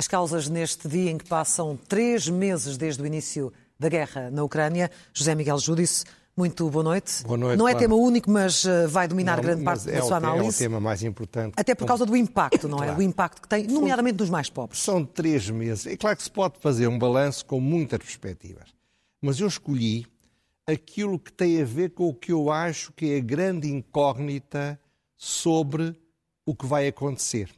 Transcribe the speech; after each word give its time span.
As 0.00 0.08
causas 0.08 0.48
neste 0.48 0.88
dia 0.88 1.10
em 1.10 1.18
que 1.18 1.26
passam 1.26 1.76
três 1.76 2.26
meses 2.26 2.78
desde 2.78 3.02
o 3.02 3.06
início 3.06 3.52
da 3.78 3.86
guerra 3.86 4.30
na 4.30 4.42
Ucrânia. 4.42 4.90
José 5.12 5.34
Miguel 5.34 5.58
Júdice, 5.58 6.06
muito 6.34 6.70
boa 6.70 6.82
noite. 6.82 7.22
Boa 7.22 7.36
noite. 7.36 7.58
Não 7.58 7.68
é 7.68 7.72
claro. 7.72 7.86
tema 7.86 7.96
único, 7.96 8.30
mas 8.30 8.64
uh, 8.64 8.88
vai 8.88 9.06
dominar 9.06 9.36
Não, 9.36 9.42
grande 9.42 9.62
parte 9.62 9.90
é 9.90 9.96
da 9.96 10.02
sua 10.02 10.16
análise. 10.16 10.46
É 10.64 10.66
o 10.66 10.70
tema 10.70 10.80
mais 10.80 11.02
importante. 11.02 11.52
Até 11.54 11.74
por 11.74 11.86
causa 11.86 12.06
do 12.06 12.16
impacto, 12.16 12.66
não 12.66 12.78
é? 12.78 12.86
Claro. 12.86 12.98
O 12.98 13.02
impacto 13.02 13.42
que 13.42 13.48
tem, 13.48 13.66
nomeadamente 13.66 14.18
nos 14.18 14.30
mais 14.30 14.48
pobres. 14.48 14.80
São 14.80 15.04
três 15.04 15.50
meses. 15.50 15.86
É 15.86 15.98
claro 15.98 16.16
que 16.16 16.22
se 16.22 16.30
pode 16.30 16.58
fazer 16.60 16.86
um 16.86 16.98
balanço 16.98 17.44
com 17.44 17.60
muitas 17.60 17.98
perspectivas. 17.98 18.79
Mas 19.20 19.40
eu 19.40 19.48
escolhi 19.48 20.06
aquilo 20.66 21.18
que 21.18 21.32
tem 21.32 21.60
a 21.60 21.64
ver 21.64 21.90
com 21.90 22.08
o 22.08 22.14
que 22.14 22.32
eu 22.32 22.50
acho 22.50 22.92
que 22.92 23.12
é 23.12 23.16
a 23.18 23.20
grande 23.20 23.68
incógnita 23.68 24.80
sobre 25.16 25.94
o 26.46 26.54
que 26.54 26.66
vai 26.66 26.88
acontecer. 26.88 27.50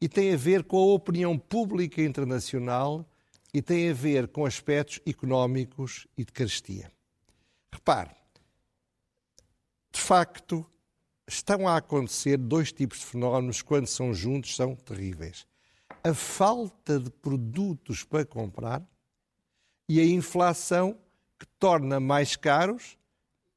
E 0.00 0.08
tem 0.08 0.32
a 0.32 0.36
ver 0.36 0.64
com 0.64 0.78
a 0.78 0.94
opinião 0.94 1.38
pública 1.38 2.02
internacional 2.02 3.06
e 3.52 3.60
tem 3.60 3.90
a 3.90 3.94
ver 3.94 4.28
com 4.28 4.46
aspectos 4.46 5.00
económicos 5.06 6.06
e 6.16 6.24
de 6.24 6.32
carestia. 6.32 6.90
Repare, 7.72 8.10
de 9.92 10.00
facto, 10.00 10.64
estão 11.26 11.68
a 11.68 11.76
acontecer 11.76 12.36
dois 12.36 12.72
tipos 12.72 13.00
de 13.00 13.06
fenómenos, 13.06 13.62
quando 13.62 13.86
são 13.86 14.14
juntos, 14.14 14.56
são 14.56 14.74
terríveis. 14.74 15.46
A 16.02 16.14
falta 16.14 16.98
de 16.98 17.10
produtos 17.10 18.04
para 18.04 18.24
comprar 18.24 18.82
e 19.92 19.98
a 19.98 20.04
inflação 20.04 20.96
que 21.36 21.44
torna 21.58 21.98
mais 21.98 22.36
caros, 22.36 22.96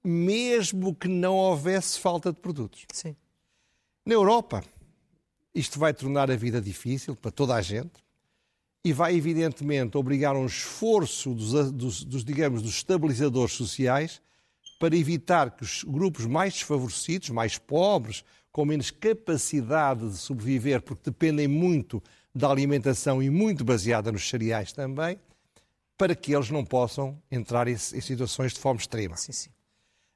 mesmo 0.04 0.96
que 0.96 1.08
não 1.08 1.36
houvesse 1.36 2.00
falta 2.00 2.34
de 2.34 2.40
produtos. 2.40 2.88
Sim. 2.92 3.16
Na 4.04 4.16
Europa, 4.16 4.64
isto 5.54 5.78
vai 5.78 5.94
tornar 5.94 6.32
a 6.32 6.36
vida 6.36 6.60
difícil 6.60 7.16
para 7.16 7.30
toda 7.30 7.54
a 7.54 7.62
gente 7.62 7.92
e 8.84 8.92
vai, 8.92 9.16
evidentemente, 9.16 9.96
obrigar 9.96 10.36
um 10.36 10.48
esforço 10.48 11.36
dos, 11.36 11.72
dos- 11.72 12.04
dos, 12.04 12.26
digamos, 12.26 12.64
dos 12.64 12.78
estabilizadores 12.78 13.54
sociais 13.54 14.20
para 14.80 14.98
evitar 14.98 15.52
que 15.52 15.62
os 15.62 15.84
grupos 15.84 16.26
mais 16.26 16.54
desfavorecidos, 16.54 17.30
mais 17.30 17.60
pobres, 17.60 18.26
com 18.52 18.66
menos 18.66 18.90
capacidade 18.90 20.10
de 20.10 20.18
sobreviver, 20.18 20.82
porque 20.82 21.12
dependem 21.12 21.48
muito 21.48 22.02
da 22.34 22.50
alimentação 22.50 23.22
e 23.22 23.30
muito 23.30 23.64
baseada 23.64 24.12
nos 24.12 24.28
cereais 24.28 24.74
também, 24.74 25.20
para 25.98 26.16
que 26.16 26.34
eles 26.34 26.50
não 26.50 26.66
possam 26.66 27.22
entrar 27.32 27.68
em, 27.68 27.74
em 27.74 27.78
situações 28.02 28.54
de 28.54 28.60
fome 28.60 28.80
extrema. 28.80 29.16
Sim, 29.18 29.32
sim. 29.32 29.50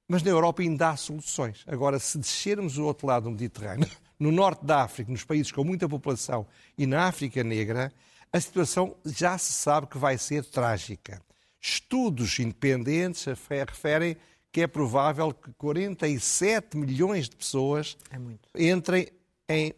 Mas 0.07 0.23
na 0.23 0.31
Europa 0.31 0.61
ainda 0.61 0.89
há 0.89 0.97
soluções. 0.97 1.63
Agora, 1.67 1.99
se 1.99 2.17
descermos 2.17 2.77
o 2.77 2.85
outro 2.85 3.07
lado 3.07 3.23
do 3.23 3.31
Mediterrâneo, 3.31 3.89
no 4.19 4.31
norte 4.31 4.65
da 4.65 4.83
África, 4.83 5.11
nos 5.11 5.23
países 5.23 5.51
com 5.51 5.63
muita 5.63 5.87
população 5.87 6.47
e 6.77 6.87
na 6.87 7.07
África 7.07 7.43
Negra, 7.43 7.91
a 8.31 8.39
situação 8.39 8.95
já 9.05 9.37
se 9.37 9.53
sabe 9.53 9.87
que 9.87 9.97
vai 9.97 10.17
ser 10.17 10.43
trágica. 10.45 11.21
Estudos 11.61 12.39
independentes 12.39 13.23
refe- 13.25 13.63
referem 13.65 14.17
que 14.51 14.61
é 14.61 14.67
provável 14.67 15.33
que 15.33 15.51
47 15.53 16.77
milhões 16.77 17.29
de 17.29 17.35
pessoas 17.35 17.97
É 18.09 18.71
entrem 18.71 19.07
em 19.49 19.73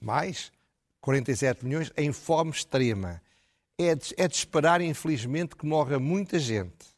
mais 0.00 0.52
47 1.00 1.64
milhões 1.64 1.90
em 1.96 2.12
fome 2.12 2.50
extrema. 2.50 3.22
É 3.82 3.94
de, 3.94 4.14
é 4.16 4.28
de 4.28 4.34
esperar, 4.36 4.80
infelizmente, 4.80 5.56
que 5.56 5.66
morra 5.66 5.98
muita 5.98 6.38
gente. 6.38 6.92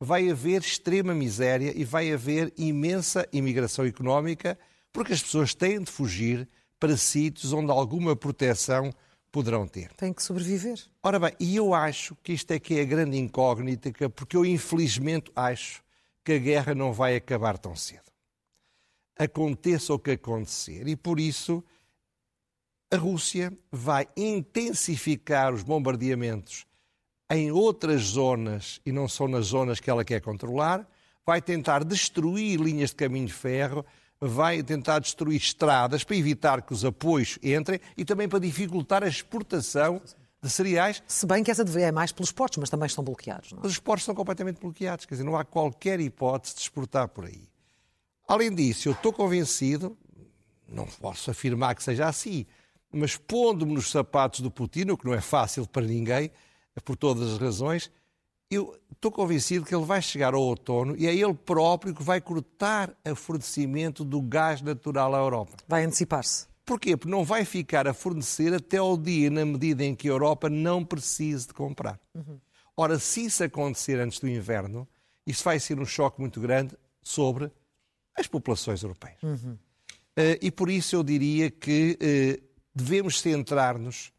Vai 0.00 0.30
haver 0.30 0.60
extrema 0.60 1.12
miséria 1.14 1.72
e 1.74 1.84
vai 1.84 2.12
haver 2.12 2.52
imensa 2.56 3.26
imigração 3.32 3.84
económica, 3.84 4.58
porque 4.92 5.12
as 5.12 5.22
pessoas 5.22 5.54
têm 5.54 5.82
de 5.82 5.90
fugir 5.90 6.48
para 6.78 6.96
sítios 6.96 7.52
onde 7.52 7.70
alguma 7.72 8.14
proteção 8.14 8.92
poderão 9.32 9.66
ter. 9.66 9.92
Tem 9.94 10.12
que 10.12 10.22
sobreviver. 10.22 10.78
Ora 11.02 11.18
bem, 11.18 11.32
e 11.40 11.56
eu 11.56 11.74
acho 11.74 12.16
que 12.22 12.32
isto 12.32 12.50
é 12.52 12.58
que 12.58 12.78
é 12.78 12.82
a 12.82 12.84
grande 12.84 13.18
incógnita, 13.18 13.92
que- 13.92 14.08
porque 14.08 14.36
eu 14.36 14.44
infelizmente 14.44 15.30
acho 15.34 15.82
que 16.24 16.32
a 16.32 16.38
guerra 16.38 16.74
não 16.74 16.92
vai 16.92 17.16
acabar 17.16 17.58
tão 17.58 17.74
cedo. 17.74 18.02
Aconteça 19.18 19.92
o 19.92 19.98
que 19.98 20.12
acontecer. 20.12 20.86
E 20.86 20.94
por 20.94 21.18
isso 21.18 21.62
a 22.90 22.96
Rússia 22.96 23.52
vai 23.70 24.06
intensificar 24.16 25.52
os 25.52 25.62
bombardeamentos 25.62 26.64
em 27.30 27.50
outras 27.50 28.00
zonas 28.02 28.80
e 28.86 28.90
não 28.92 29.06
só 29.06 29.28
nas 29.28 29.46
zonas 29.46 29.78
que 29.80 29.90
ela 29.90 30.04
quer 30.04 30.20
controlar, 30.20 30.88
vai 31.26 31.42
tentar 31.42 31.84
destruir 31.84 32.58
linhas 32.58 32.90
de 32.90 32.96
caminho 32.96 33.26
de 33.26 33.34
ferro, 33.34 33.84
vai 34.18 34.62
tentar 34.62 34.98
destruir 35.00 35.36
estradas 35.36 36.02
para 36.02 36.16
evitar 36.16 36.62
que 36.62 36.72
os 36.72 36.84
apoios 36.84 37.38
entrem 37.42 37.78
e 37.96 38.04
também 38.04 38.26
para 38.28 38.38
dificultar 38.38 39.04
a 39.04 39.08
exportação 39.08 40.00
de 40.42 40.48
cereais. 40.48 41.02
Se 41.06 41.26
bem 41.26 41.44
que 41.44 41.50
essa 41.50 41.64
deve- 41.64 41.82
é 41.82 41.92
mais 41.92 42.10
pelos 42.12 42.32
portos, 42.32 42.56
mas 42.58 42.70
também 42.70 42.86
estão 42.86 43.04
bloqueados. 43.04 43.52
Não 43.52 43.62
é? 43.62 43.66
Os 43.66 43.78
portos 43.78 44.02
estão 44.04 44.14
completamente 44.14 44.58
bloqueados, 44.60 45.04
quer 45.04 45.14
dizer, 45.14 45.24
não 45.24 45.36
há 45.36 45.44
qualquer 45.44 46.00
hipótese 46.00 46.54
de 46.54 46.62
exportar 46.62 47.08
por 47.08 47.26
aí. 47.26 47.46
Além 48.26 48.54
disso, 48.54 48.88
eu 48.88 48.92
estou 48.92 49.12
convencido, 49.12 49.96
não 50.66 50.86
posso 50.86 51.30
afirmar 51.30 51.74
que 51.74 51.82
seja 51.82 52.06
assim, 52.08 52.46
mas 52.92 53.16
pondo-me 53.16 53.74
nos 53.74 53.90
sapatos 53.90 54.40
do 54.40 54.50
Putin, 54.50 54.90
o 54.90 54.96
que 54.96 55.06
não 55.06 55.14
é 55.14 55.20
fácil 55.20 55.66
para 55.66 55.86
ninguém, 55.86 56.30
por 56.84 56.96
todas 56.96 57.32
as 57.32 57.38
razões, 57.38 57.90
eu 58.50 58.78
estou 58.92 59.12
convencido 59.12 59.64
que 59.64 59.74
ele 59.74 59.84
vai 59.84 60.00
chegar 60.00 60.32
ao 60.32 60.40
outono 60.40 60.96
e 60.96 61.06
é 61.06 61.14
ele 61.14 61.34
próprio 61.34 61.94
que 61.94 62.02
vai 62.02 62.20
cortar 62.20 62.96
o 63.04 63.14
fornecimento 63.14 64.04
do 64.04 64.22
gás 64.22 64.62
natural 64.62 65.14
à 65.14 65.18
Europa. 65.18 65.52
Vai 65.66 65.84
antecipar-se. 65.84 66.46
Porquê? 66.64 66.96
Porque 66.96 67.10
não 67.10 67.24
vai 67.24 67.44
ficar 67.44 67.86
a 67.86 67.94
fornecer 67.94 68.52
até 68.54 68.76
ao 68.76 68.96
dia, 68.96 69.30
na 69.30 69.44
medida 69.44 69.84
em 69.84 69.94
que 69.94 70.08
a 70.08 70.10
Europa 70.10 70.50
não 70.50 70.84
precise 70.84 71.46
de 71.46 71.54
comprar. 71.54 71.98
Ora, 72.76 72.98
se 72.98 73.24
isso 73.24 73.42
acontecer 73.42 73.98
antes 73.98 74.20
do 74.20 74.28
inverno, 74.28 74.86
isso 75.26 75.42
vai 75.44 75.58
ser 75.58 75.78
um 75.80 75.86
choque 75.86 76.20
muito 76.20 76.40
grande 76.40 76.76
sobre 77.02 77.50
as 78.14 78.26
populações 78.26 78.82
europeias. 78.82 79.18
Eh, 80.16 80.38
e 80.42 80.50
por 80.50 80.68
isso 80.70 80.96
eu 80.96 81.02
diria 81.02 81.50
que 81.50 81.96
eh, 82.00 82.40
devemos 82.78 83.20
centrar-nos 83.20 84.12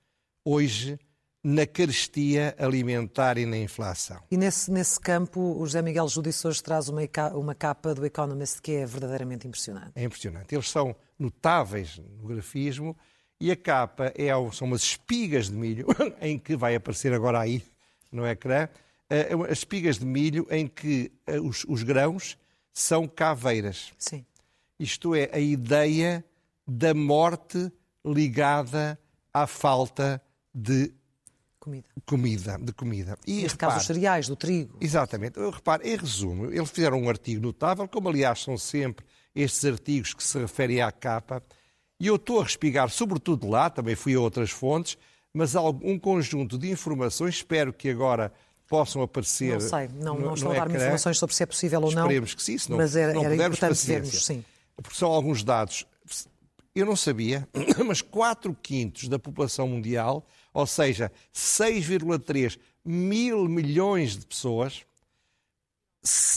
hoje 0.43 0.99
na 1.41 1.65
carestia 1.65 2.53
alimentar 2.59 3.37
e 3.37 3.45
na 3.45 3.57
inflação. 3.57 4.21
E 4.29 4.35
nesse, 4.35 4.69
nesse 4.69 4.99
campo, 4.99 5.39
o 5.39 5.65
José 5.65 5.81
Miguel 5.81 6.07
Judice 6.09 6.45
hoje 6.45 6.61
traz 6.61 6.89
uma, 6.89 7.01
uma 7.33 7.55
capa 7.55 7.95
do 7.95 8.05
Economist 8.05 8.61
que 8.61 8.73
é 8.73 8.85
verdadeiramente 8.85 9.47
impressionante. 9.47 9.91
É 9.95 10.03
impressionante. 10.03 10.53
Eles 10.53 10.69
são 10.69 10.93
notáveis 11.17 11.97
no 11.97 12.27
grafismo 12.27 12.95
e 13.39 13.51
a 13.51 13.55
capa 13.55 14.11
é, 14.15 14.29
são 14.51 14.67
umas 14.67 14.83
espigas 14.83 15.49
de 15.49 15.55
milho, 15.55 15.87
em 16.21 16.37
que 16.37 16.57
vai 16.57 16.75
aparecer 16.75 17.13
agora 17.13 17.39
aí 17.39 17.63
no 18.11 18.27
ecrã, 18.27 18.67
eh, 19.09 19.29
as 19.49 19.59
espigas 19.59 19.97
de 19.97 20.05
milho 20.05 20.45
em 20.49 20.67
que 20.67 21.11
eh, 21.25 21.39
os, 21.39 21.63
os 21.69 21.83
grãos 21.83 22.37
são 22.73 23.07
caveiras. 23.07 23.93
Sim. 23.97 24.25
Isto 24.77 25.15
é, 25.15 25.29
a 25.31 25.39
ideia 25.39 26.23
da 26.67 26.93
morte 26.93 27.71
ligada 28.05 28.99
à 29.33 29.45
falta 29.47 30.21
de 30.53 30.91
Comida. 31.59 31.87
comida. 32.05 32.57
De 32.57 32.71
comida. 32.73 33.17
E 33.27 33.41
Neste 33.41 33.57
caso, 33.57 33.71
repare, 33.73 33.79
os 33.81 33.85
cereais, 33.87 34.27
do 34.27 34.35
trigo. 34.35 34.77
Exatamente. 34.79 35.37
Eu 35.37 35.49
reparo, 35.51 35.85
em 35.85 35.95
resumo, 35.97 36.45
eles 36.45 36.69
fizeram 36.71 36.99
um 37.01 37.09
artigo 37.09 37.41
notável, 37.41 37.87
como 37.87 38.07
aliás 38.09 38.41
são 38.41 38.57
sempre 38.57 39.05
estes 39.35 39.65
artigos 39.65 40.13
que 40.13 40.23
se 40.23 40.39
referem 40.39 40.81
à 40.81 40.91
capa, 40.91 41.43
e 41.99 42.07
eu 42.07 42.15
estou 42.15 42.39
a 42.39 42.43
respigar 42.45 42.89
sobretudo 42.89 43.47
lá, 43.47 43.69
também 43.69 43.93
fui 43.95 44.15
a 44.15 44.19
outras 44.19 44.49
fontes, 44.49 44.97
mas 45.33 45.55
há 45.55 45.61
um 45.61 45.99
conjunto 45.99 46.57
de 46.57 46.71
informações, 46.71 47.35
espero 47.35 47.71
que 47.73 47.89
agora 47.89 48.31
possam 48.67 49.01
aparecer. 49.01 49.53
Não 49.53 49.59
sei, 49.59 49.89
não, 49.89 50.15
no- 50.15 50.25
não 50.27 50.33
estou 50.33 50.51
a 50.51 50.55
dar-me 50.55 50.75
informações 50.77 51.17
sobre 51.19 51.35
se 51.35 51.43
é 51.43 51.45
possível 51.45 51.81
ou 51.81 51.91
não. 51.91 52.03
Esperemos 52.03 52.33
que 52.33 52.41
sim, 52.41 52.57
se 52.57 52.69
não, 52.69 52.77
mas 52.77 52.95
era, 52.95 53.11
se 53.11 53.15
não 53.15 53.25
era 53.25 53.35
importante 53.35 53.69
paciência. 53.69 53.93
vermos, 54.01 54.25
sim. 54.25 54.45
Porque 54.81 54.95
são 54.97 55.09
alguns 55.11 55.43
dados. 55.43 55.85
Eu 56.79 56.85
não 56.85 56.95
sabia, 56.95 57.45
mas 57.85 58.01
4 58.01 58.55
quintos 58.55 59.09
da 59.09 59.19
população 59.19 59.67
mundial, 59.67 60.25
ou 60.53 60.65
seja, 60.65 61.11
6,3 61.33 62.57
mil 62.85 63.49
milhões 63.49 64.17
de 64.17 64.25
pessoas, 64.25 64.85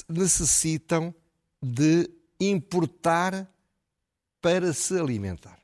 necessitam 0.08 1.14
de 1.62 2.10
importar 2.40 3.48
para 4.40 4.72
se 4.72 4.98
alimentar. 4.98 5.60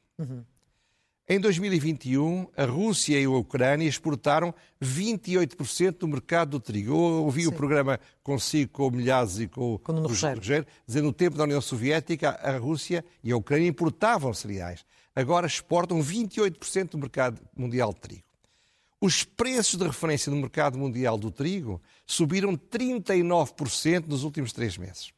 Em 1.31 1.39
2021, 1.39 2.49
a 2.57 2.65
Rússia 2.65 3.21
e 3.21 3.25
a 3.27 3.31
Ucrânia 3.31 3.87
exportaram 3.87 4.55
28% 4.83 5.99
do 5.99 6.09
mercado 6.09 6.53
do 6.53 6.61
trigo. 6.61 6.93
Eu 6.93 7.25
ouvi 7.25 7.47
o 7.47 7.53
programa 7.53 8.01
consigo 8.23 8.73
com 8.73 8.87
o 8.89 8.91
Milhazes 8.91 9.41
e 9.41 9.47
com, 9.47 9.77
Com 9.77 9.93
o 9.93 10.09
Rogério. 10.09 10.41
Dizendo 10.87 11.05
no 11.05 11.13
tempo 11.13 11.37
da 11.37 11.45
União 11.45 11.61
Soviética, 11.61 12.31
a 12.31 12.57
Rússia 12.57 13.05
e 13.23 13.31
a 13.31 13.37
Ucrânia 13.37 13.69
importavam 13.69 14.33
cereais. 14.33 14.87
Agora 15.15 15.47
exportam 15.47 16.01
28% 16.01 16.93
do 16.93 16.99
mercado 16.99 17.43
mundial 17.55 17.93
de 17.93 18.01
trigo. 18.01 18.25
Os 18.99 19.23
preços 19.23 19.79
de 19.79 19.85
referência 19.87 20.31
no 20.31 20.39
mercado 20.39 20.79
mundial 20.79 21.19
do 21.19 21.31
trigo 21.31 21.79
subiram 22.07 22.57
39% 22.57 24.07
nos 24.07 24.25
últimos 24.25 24.55
três 24.55 24.79
meses. 24.79 25.13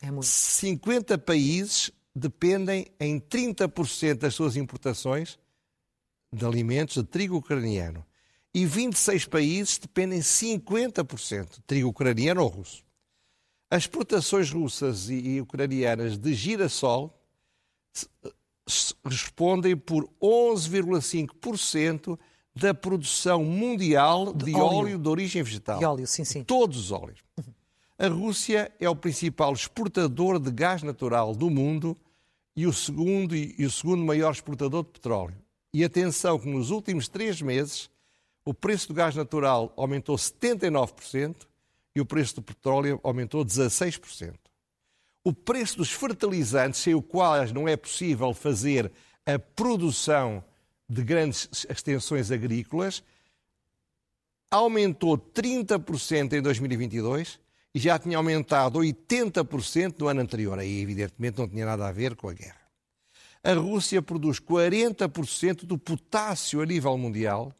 É 0.00 0.08
muito. 0.08 0.26
50 0.26 1.18
países 1.18 1.90
dependem 2.14 2.86
em 3.00 3.18
30% 3.18 4.18
das 4.18 4.34
suas 4.34 4.56
importações 4.56 5.38
de 6.32 6.44
alimentos 6.44 6.96
de 6.96 7.04
trigo 7.04 7.36
ucraniano. 7.36 8.04
E 8.52 8.64
26 8.64 9.26
países 9.26 9.78
dependem 9.78 10.20
50% 10.20 11.54
de 11.56 11.60
trigo 11.62 11.88
ucraniano 11.88 12.42
ou 12.42 12.48
russo. 12.48 12.84
As 13.70 13.82
exportações 13.82 14.50
russas 14.50 15.08
e 15.10 15.40
ucranianas 15.40 16.16
de 16.16 16.34
girassol 16.34 17.20
respondem 19.04 19.76
por 19.76 20.08
11,5% 20.22 22.18
da 22.54 22.72
produção 22.72 23.44
mundial 23.44 24.32
de, 24.32 24.44
de 24.46 24.54
óleo. 24.54 24.76
óleo. 24.76 24.98
de 24.98 25.08
origem 25.08 25.42
vegetal. 25.42 25.78
De 25.78 25.84
óleo, 25.84 26.06
sim, 26.06 26.24
sim. 26.24 26.44
Todos 26.44 26.78
os 26.78 26.92
óleos. 26.92 27.18
A 27.96 28.08
Rússia 28.08 28.72
é 28.80 28.88
o 28.88 28.96
principal 28.96 29.52
exportador 29.52 30.40
de 30.40 30.50
gás 30.50 30.82
natural 30.82 31.32
do 31.32 31.48
mundo 31.48 31.96
e 32.56 32.66
o 32.66 32.72
segundo, 32.72 33.36
e 33.36 33.64
o 33.64 33.70
segundo 33.70 34.04
maior 34.04 34.32
exportador 34.32 34.82
de 34.82 34.90
petróleo. 34.90 35.36
E 35.72 35.84
atenção 35.84 36.38
que 36.38 36.48
nos 36.48 36.70
últimos 36.70 37.06
três 37.08 37.40
meses 37.40 37.88
o 38.44 38.52
preço 38.52 38.88
do 38.88 38.94
gás 38.94 39.14
natural 39.14 39.72
aumentou 39.76 40.16
79% 40.16 41.46
e 41.94 42.00
o 42.00 42.04
preço 42.04 42.36
do 42.36 42.42
petróleo 42.42 42.98
aumentou 43.02 43.44
16%. 43.44 44.34
O 45.22 45.32
preço 45.32 45.76
dos 45.76 45.90
fertilizantes, 45.90 46.80
sem 46.80 46.94
o 46.94 47.00
qual 47.00 47.46
não 47.52 47.68
é 47.68 47.76
possível 47.76 48.34
fazer 48.34 48.90
a 49.24 49.38
produção 49.38 50.44
de 50.88 51.02
grandes 51.02 51.64
extensões 51.70 52.30
agrícolas, 52.32 53.04
aumentou 54.50 55.16
30% 55.16 56.32
em 56.34 56.42
2022 56.42 57.38
e 57.38 57.43
já 57.74 57.98
tinha 57.98 58.16
aumentado 58.16 58.78
80% 58.78 59.98
no 59.98 60.08
ano 60.08 60.20
anterior. 60.20 60.58
Aí, 60.58 60.80
evidentemente, 60.80 61.38
não 61.38 61.48
tinha 61.48 61.66
nada 61.66 61.88
a 61.88 61.92
ver 61.92 62.14
com 62.14 62.28
a 62.28 62.32
guerra. 62.32 62.60
A 63.42 63.52
Rússia 63.52 64.00
produz 64.00 64.40
40% 64.40 65.64
do 65.64 65.76
potássio 65.76 66.62
a 66.62 66.66
nível 66.66 66.96
mundial 66.96 67.52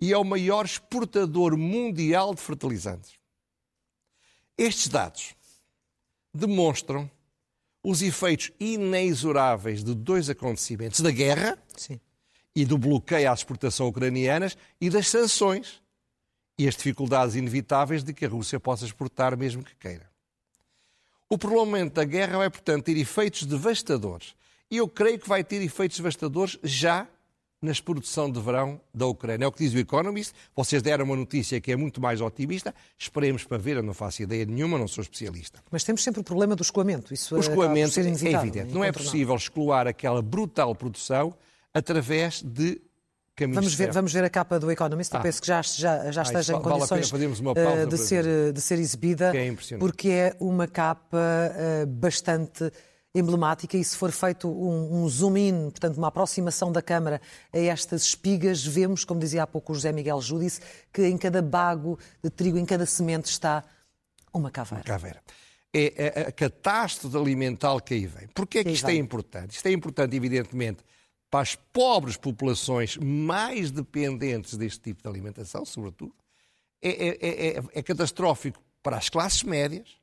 e 0.00 0.12
é 0.12 0.18
o 0.18 0.24
maior 0.24 0.64
exportador 0.64 1.56
mundial 1.56 2.34
de 2.34 2.40
fertilizantes. 2.40 3.14
Estes 4.56 4.88
dados 4.88 5.34
demonstram 6.32 7.10
os 7.82 8.02
efeitos 8.02 8.52
inexoráveis 8.60 9.82
de 9.82 9.94
dois 9.94 10.28
acontecimentos: 10.28 11.00
da 11.00 11.10
guerra 11.10 11.58
Sim. 11.76 12.00
e 12.54 12.64
do 12.64 12.76
bloqueio 12.76 13.30
às 13.30 13.40
exportações 13.40 13.90
ucranianas 13.90 14.56
e 14.80 14.90
das 14.90 15.08
sanções 15.08 15.80
e 16.58 16.66
as 16.66 16.76
dificuldades 16.76 17.34
inevitáveis 17.34 18.02
de 18.02 18.12
que 18.12 18.24
a 18.24 18.28
Rússia 18.28 18.58
possa 18.58 18.84
exportar 18.84 19.36
mesmo 19.36 19.62
que 19.62 19.74
queira. 19.74 20.08
O 21.28 21.36
prolongamento 21.36 21.96
da 21.96 22.04
guerra 22.04 22.38
vai, 22.38 22.50
portanto, 22.50 22.84
ter 22.84 22.96
efeitos 22.96 23.44
devastadores. 23.44 24.34
E 24.70 24.76
eu 24.76 24.88
creio 24.88 25.18
que 25.18 25.28
vai 25.28 25.42
ter 25.42 25.60
efeitos 25.62 25.96
devastadores 25.96 26.58
já 26.62 27.06
na 27.60 27.72
produção 27.84 28.30
de 28.30 28.40
verão 28.40 28.80
da 28.94 29.06
Ucrânia. 29.06 29.44
É 29.44 29.48
o 29.48 29.52
que 29.52 29.58
diz 29.58 29.74
o 29.74 29.78
Economist. 29.78 30.34
Vocês 30.54 30.82
deram 30.82 31.04
uma 31.04 31.16
notícia 31.16 31.60
que 31.60 31.72
é 31.72 31.76
muito 31.76 32.00
mais 32.00 32.20
otimista. 32.20 32.74
Esperemos 32.98 33.44
para 33.44 33.58
ver. 33.58 33.76
Eu 33.76 33.82
não 33.82 33.94
faço 33.94 34.22
ideia 34.22 34.44
nenhuma, 34.44 34.78
não 34.78 34.86
sou 34.86 35.02
especialista. 35.02 35.62
Mas 35.70 35.82
temos 35.82 36.02
sempre 36.02 36.20
o 36.20 36.24
problema 36.24 36.54
do 36.54 36.62
escoamento. 36.62 37.12
Isso 37.12 37.34
o 37.34 37.40
escoamento 37.40 37.98
é 37.98 38.02
evidente. 38.02 38.72
Não 38.72 38.84
é 38.84 38.92
possível 38.92 39.34
escoar 39.34 39.86
aquela 39.86 40.22
brutal 40.22 40.74
produção 40.74 41.34
através 41.74 42.42
de 42.42 42.80
Vamos 43.38 43.74
ver, 43.74 43.92
vamos 43.92 44.12
ver 44.12 44.24
a 44.24 44.30
capa 44.30 44.58
do 44.58 44.70
Economist, 44.70 45.14
ah. 45.14 45.18
eu 45.18 45.22
penso 45.22 45.42
que 45.42 45.46
já, 45.46 45.60
já, 45.60 46.10
já 46.10 46.22
ah, 46.22 46.24
esteja 46.24 46.54
em 46.54 46.62
condições 46.62 47.12
uh, 47.12 47.86
de, 47.86 47.98
ser, 47.98 48.52
de 48.52 48.60
ser 48.62 48.78
exibida, 48.78 49.30
é 49.36 49.76
porque 49.78 50.08
é 50.08 50.36
uma 50.40 50.66
capa 50.66 51.18
uh, 51.18 51.86
bastante 51.86 52.72
emblemática 53.14 53.76
e 53.76 53.84
se 53.84 53.96
for 53.96 54.10
feito 54.10 54.48
um, 54.48 55.02
um 55.02 55.08
zoom 55.08 55.36
in, 55.36 55.70
portanto 55.70 55.98
uma 55.98 56.08
aproximação 56.08 56.72
da 56.72 56.80
Câmara 56.80 57.20
a 57.52 57.58
estas 57.58 58.04
espigas, 58.04 58.64
vemos, 58.64 59.04
como 59.04 59.20
dizia 59.20 59.42
há 59.42 59.46
pouco 59.46 59.72
o 59.72 59.74
José 59.74 59.92
Miguel 59.92 60.20
Júdice, 60.20 60.60
que 60.92 61.06
em 61.06 61.18
cada 61.18 61.42
bago 61.42 61.98
de 62.22 62.30
trigo, 62.30 62.58
em 62.58 62.64
cada 62.64 62.86
semente 62.86 63.26
está 63.26 63.64
uma 64.32 64.50
caveira. 64.50 64.84
Uma 64.84 64.98
caveira. 64.98 65.22
É 65.74 66.24
a, 66.24 66.28
a 66.28 66.32
catástrofe 66.32 67.16
alimentar 67.16 67.78
que 67.80 67.94
aí 67.94 68.06
vem. 68.06 68.28
Porquê 68.28 68.60
é 68.60 68.64
que 68.64 68.70
isto 68.70 68.88
é 68.88 68.94
importante? 68.94 69.56
Isto 69.56 69.66
é 69.66 69.72
importante, 69.72 70.16
evidentemente, 70.16 70.78
para 71.30 71.40
as 71.40 71.54
pobres 71.54 72.16
populações 72.16 72.96
mais 72.96 73.70
dependentes 73.70 74.56
deste 74.56 74.80
tipo 74.80 75.02
de 75.02 75.08
alimentação, 75.08 75.64
sobretudo. 75.64 76.14
É, 76.80 76.90
é, 76.90 77.58
é, 77.58 77.62
é 77.72 77.82
catastrófico 77.82 78.62
para 78.82 78.96
as 78.96 79.08
classes 79.08 79.42
médias, 79.42 79.96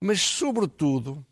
mas, 0.00 0.20
sobretudo, 0.20 1.24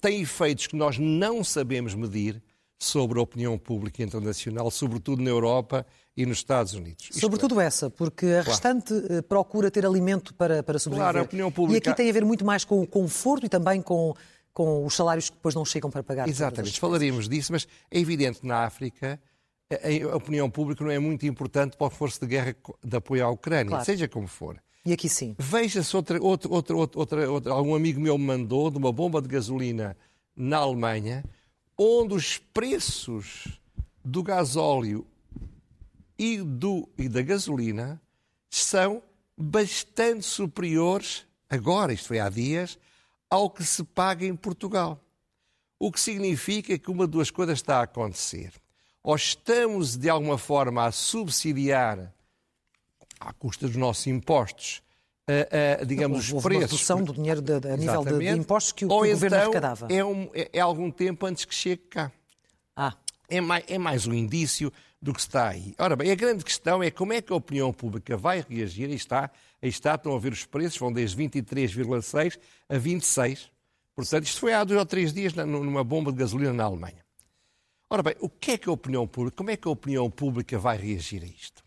tem 0.00 0.22
efeitos 0.22 0.66
que 0.66 0.74
nós 0.74 0.98
não 0.98 1.44
sabemos 1.44 1.94
medir 1.94 2.42
sobre 2.78 3.18
a 3.18 3.22
opinião 3.22 3.58
pública 3.58 4.02
internacional, 4.02 4.70
sobretudo 4.70 5.22
na 5.22 5.28
Europa 5.28 5.86
e 6.16 6.24
nos 6.24 6.38
Estados 6.38 6.72
Unidos. 6.72 7.04
Isto 7.04 7.20
sobretudo 7.20 7.60
é. 7.60 7.66
essa, 7.66 7.90
porque 7.90 8.26
a 8.26 8.42
restante 8.42 8.94
eh, 9.10 9.20
procura 9.20 9.70
ter 9.70 9.84
alimento 9.84 10.34
para, 10.34 10.62
para 10.62 10.78
sobreviver. 10.78 11.12
Claro, 11.12 11.18
a 11.18 11.22
opinião 11.22 11.52
pública... 11.52 11.88
E 11.88 11.90
aqui 11.90 11.96
tem 11.96 12.08
a 12.08 12.12
ver 12.12 12.24
muito 12.24 12.44
mais 12.44 12.64
com 12.64 12.80
o 12.80 12.86
conforto 12.86 13.44
e 13.44 13.48
também 13.50 13.82
com, 13.82 14.14
com 14.60 14.84
os 14.84 14.94
salários 14.94 15.30
que 15.30 15.36
depois 15.36 15.54
não 15.54 15.64
chegam 15.64 15.90
para 15.90 16.02
pagar. 16.02 16.28
Exatamente, 16.28 16.78
falaríamos 16.78 17.30
disso, 17.30 17.50
mas 17.50 17.66
é 17.90 17.98
evidente 17.98 18.40
que 18.40 18.46
na 18.46 18.66
África 18.66 19.18
a 20.12 20.14
opinião 20.14 20.50
pública 20.50 20.84
não 20.84 20.90
é 20.90 20.98
muito 20.98 21.24
importante 21.24 21.78
para 21.78 21.86
o 21.86 21.88
esforço 21.88 22.20
de 22.20 22.26
guerra 22.26 22.54
de 22.84 22.94
apoio 22.94 23.24
à 23.24 23.30
Ucrânia, 23.30 23.70
claro. 23.70 23.84
seja 23.86 24.06
como 24.06 24.26
for. 24.26 24.62
E 24.84 24.92
aqui 24.92 25.08
sim. 25.08 25.34
Veja-se 25.38 25.96
outra, 25.96 26.22
outra, 26.22 26.52
outra, 26.52 26.76
outra, 26.76 27.30
outra, 27.30 27.52
algum 27.52 27.74
amigo 27.74 27.98
meu 28.02 28.18
me 28.18 28.26
mandou 28.26 28.70
de 28.70 28.76
uma 28.76 28.92
bomba 28.92 29.22
de 29.22 29.28
gasolina 29.28 29.96
na 30.36 30.58
Alemanha, 30.58 31.24
onde 31.78 32.12
os 32.12 32.36
preços 32.36 33.58
do 34.04 34.22
gasóleo 34.22 35.06
e, 36.18 36.36
do, 36.36 36.86
e 36.98 37.08
da 37.08 37.22
gasolina 37.22 37.98
são 38.50 39.02
bastante 39.38 40.26
superiores, 40.26 41.24
agora, 41.48 41.94
isto 41.94 42.08
foi 42.08 42.20
há 42.20 42.28
dias, 42.28 42.78
ao 43.30 43.48
que 43.48 43.64
se 43.64 43.84
paga 43.84 44.26
em 44.26 44.34
Portugal. 44.34 45.00
O 45.78 45.90
que 45.90 46.00
significa 46.00 46.76
que 46.76 46.90
uma 46.90 47.06
duas 47.06 47.30
coisas 47.30 47.58
está 47.58 47.78
a 47.78 47.82
acontecer. 47.84 48.52
Ou 49.02 49.16
estamos, 49.16 49.96
de 49.96 50.10
alguma 50.10 50.36
forma, 50.36 50.84
a 50.84 50.92
subsidiar 50.92 52.12
à 53.18 53.32
custa 53.32 53.66
dos 53.66 53.76
nossos 53.76 54.06
impostos, 54.06 54.82
uh, 55.28 55.82
uh, 55.82 55.86
digamos, 55.86 56.30
os 56.30 56.42
preços. 56.42 56.44
Uma 56.44 56.60
redução 56.60 57.04
do 57.04 57.14
dinheiro 57.14 57.40
de, 57.40 57.60
de, 57.60 57.68
a 57.68 57.76
nível 57.76 58.04
de, 58.04 58.18
de, 58.18 58.28
impostos 58.28 58.72
que 58.72 58.84
o, 58.84 58.88
que 58.88 58.94
o 58.94 59.04
então 59.04 59.14
governo 59.14 59.36
arrecadava. 59.36 59.86
É, 59.90 60.04
um, 60.04 60.30
é, 60.34 60.50
é, 60.52 60.60
algum 60.60 60.90
tempo 60.90 61.24
antes 61.24 61.44
que 61.44 61.54
chegue 61.54 61.82
cá. 61.88 62.12
Ah. 62.76 62.94
É 63.28 63.40
mais, 63.40 63.64
é 63.68 63.78
mais 63.78 64.06
um 64.06 64.12
indício 64.12 64.72
do 65.00 65.14
que 65.14 65.20
está 65.20 65.48
aí. 65.48 65.74
Ora 65.78 65.96
bem, 65.96 66.10
a 66.10 66.14
grande 66.14 66.44
questão 66.44 66.82
é 66.82 66.90
como 66.90 67.12
é 67.12 67.22
que 67.22 67.32
a 67.32 67.36
opinião 67.36 67.72
pública 67.72 68.16
vai 68.16 68.44
reagir. 68.46 68.88
Aí 68.88 68.94
está, 68.94 69.30
aí 69.62 69.68
está 69.68 69.94
estão 69.94 70.14
a 70.14 70.18
ver 70.18 70.32
os 70.32 70.44
preços, 70.44 70.78
vão 70.78 70.92
desde 70.92 71.16
23,6 71.16 72.38
a 72.68 72.78
26. 72.78 73.50
Portanto, 73.94 74.24
isto 74.24 74.40
foi 74.40 74.52
há 74.52 74.62
dois 74.62 74.78
ou 74.78 74.86
três 74.86 75.12
dias 75.12 75.32
numa 75.34 75.82
bomba 75.82 76.12
de 76.12 76.18
gasolina 76.18 76.52
na 76.52 76.64
Alemanha. 76.64 77.04
Ora 77.88 78.02
bem, 78.02 78.14
o 78.20 78.28
que 78.28 78.52
é 78.52 78.58
que 78.58 78.68
a 78.68 78.72
opinião 78.72 79.06
pública, 79.06 79.36
como 79.36 79.50
é 79.50 79.56
que 79.56 79.66
a 79.66 79.70
opinião 79.70 80.10
pública 80.10 80.58
vai 80.58 80.76
reagir 80.76 81.22
a 81.22 81.26
isto? 81.26 81.62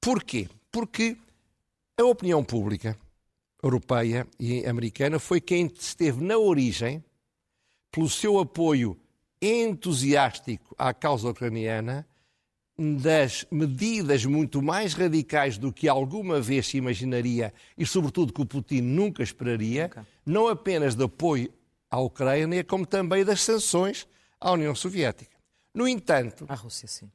Porquê? 0.00 0.48
Porque 0.70 1.16
a 1.96 2.04
opinião 2.04 2.44
pública 2.44 2.96
europeia 3.62 4.26
e 4.38 4.64
americana 4.66 5.18
foi 5.18 5.40
quem 5.40 5.66
esteve 5.66 6.22
na 6.22 6.36
origem, 6.38 7.02
pelo 7.90 8.08
seu 8.08 8.38
apoio 8.38 8.96
entusiástico 9.40 10.74
à 10.78 10.92
causa 10.92 11.30
ucraniana, 11.30 12.06
das 12.78 13.44
medidas 13.50 14.24
muito 14.24 14.62
mais 14.62 14.94
radicais 14.94 15.58
do 15.58 15.72
que 15.72 15.88
alguma 15.88 16.40
vez 16.40 16.68
se 16.68 16.76
imaginaria 16.76 17.52
e, 17.76 17.84
sobretudo, 17.84 18.32
que 18.32 18.40
o 18.40 18.46
Putin 18.46 18.82
nunca 18.82 19.22
esperaria, 19.22 19.86
okay. 19.86 20.02
não 20.24 20.46
apenas 20.46 20.94
de 20.94 21.02
apoio 21.02 21.52
à 21.90 21.98
Ucrânia, 21.98 22.62
como 22.62 22.86
também 22.86 23.24
das 23.24 23.42
sanções 23.42 24.06
à 24.40 24.52
União 24.52 24.74
Soviética. 24.74 25.36
No 25.74 25.88
entanto, 25.88 26.46
à 26.48 26.54
Rússia, 26.54 26.86
sim 26.86 27.10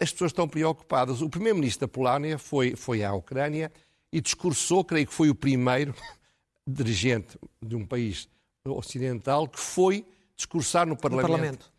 as 0.00 0.12
pessoas 0.12 0.30
estão 0.30 0.48
preocupadas. 0.48 1.20
O 1.20 1.28
primeiro-ministro 1.28 1.86
da 1.86 1.88
Polónia 1.88 2.38
foi, 2.38 2.76
foi 2.76 3.04
à 3.04 3.12
Ucrânia 3.12 3.72
e 4.12 4.20
discursou, 4.20 4.84
creio 4.84 5.06
que 5.06 5.12
foi 5.12 5.30
o 5.30 5.34
primeiro 5.34 5.94
dirigente 6.66 7.38
de 7.60 7.74
um 7.74 7.84
país 7.84 8.28
ocidental 8.64 9.48
que 9.48 9.60
foi 9.60 10.06
discursar 10.36 10.86
no 10.86 10.96
Parlamento. 10.96 11.28
No 11.28 11.36
Parlamento. 11.36 11.72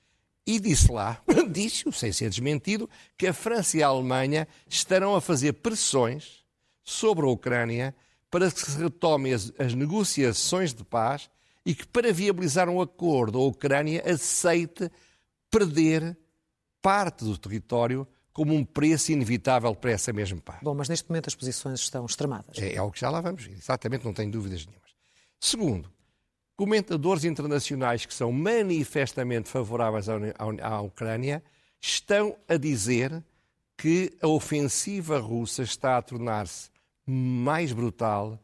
E 0.46 0.60
disse 0.60 0.92
lá, 0.92 1.22
disse 1.50 1.92
sem 1.92 2.12
ser 2.12 2.30
desmentido, 2.30 2.90
que 3.18 3.28
a 3.28 3.34
França 3.34 3.78
e 3.78 3.84
a 3.84 3.88
Alemanha 3.88 4.48
estarão 4.68 5.16
a 5.16 5.22
fazer 5.22 5.54
pressões 5.54 6.44
sobre 6.84 7.26
a 7.26 7.30
Ucrânia 7.30 7.96
para 8.30 8.52
que 8.52 8.60
se 8.60 8.78
retomem 8.78 9.34
as, 9.34 9.52
as 9.58 9.74
negociações 9.74 10.74
de 10.74 10.84
paz 10.84 11.30
e 11.66 11.74
que, 11.74 11.88
para 11.88 12.14
viabilizar 12.14 12.70
um 12.70 12.80
acordo, 12.80 13.40
a 13.40 13.46
Ucrânia 13.46 14.04
aceite 14.06 14.92
perder 15.50 16.18
parte 16.82 17.24
do 17.24 17.38
território 17.38 18.08
como 18.32 18.54
um 18.54 18.64
preço 18.66 19.12
inevitável 19.14 19.74
para 19.74 19.92
essa 19.92 20.12
mesma 20.12 20.40
paz. 20.42 20.60
Bom, 20.62 20.76
mas 20.76 20.90
neste 20.90 21.10
momento 21.10 21.28
as 21.28 21.36
posições 21.36 21.80
estão 21.80 22.06
extremadas. 22.06 22.58
É, 22.60 22.76
é 22.76 22.82
o 22.82 22.92
que 22.92 23.00
já 23.00 23.10
lá 23.10 23.22
vamos 23.22 23.46
ver, 23.46 23.54
exatamente, 23.54 24.04
não 24.04 24.14
tenho 24.14 24.30
dúvidas 24.30 24.66
nenhumas. 24.66 24.92
Segundo, 25.40 25.90
comentadores 26.56 27.24
internacionais 27.24 28.06
que 28.06 28.14
são 28.14 28.32
manifestamente 28.32 29.50
favoráveis 29.50 30.08
à, 30.10 30.82
Ucrânia 30.82 31.44
estão 31.82 32.36
a 32.48 32.58
dizer 32.58 33.24
que 33.78 34.14
a 34.22 34.28
ofensiva 34.28 35.20
russa 35.20 35.64
está 35.64 35.98
a 35.98 36.02
tornar-se 36.02 36.70
mais 37.06 37.74
brutal, 37.74 38.40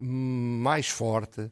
mais 0.00 0.88
forte, 0.88 1.50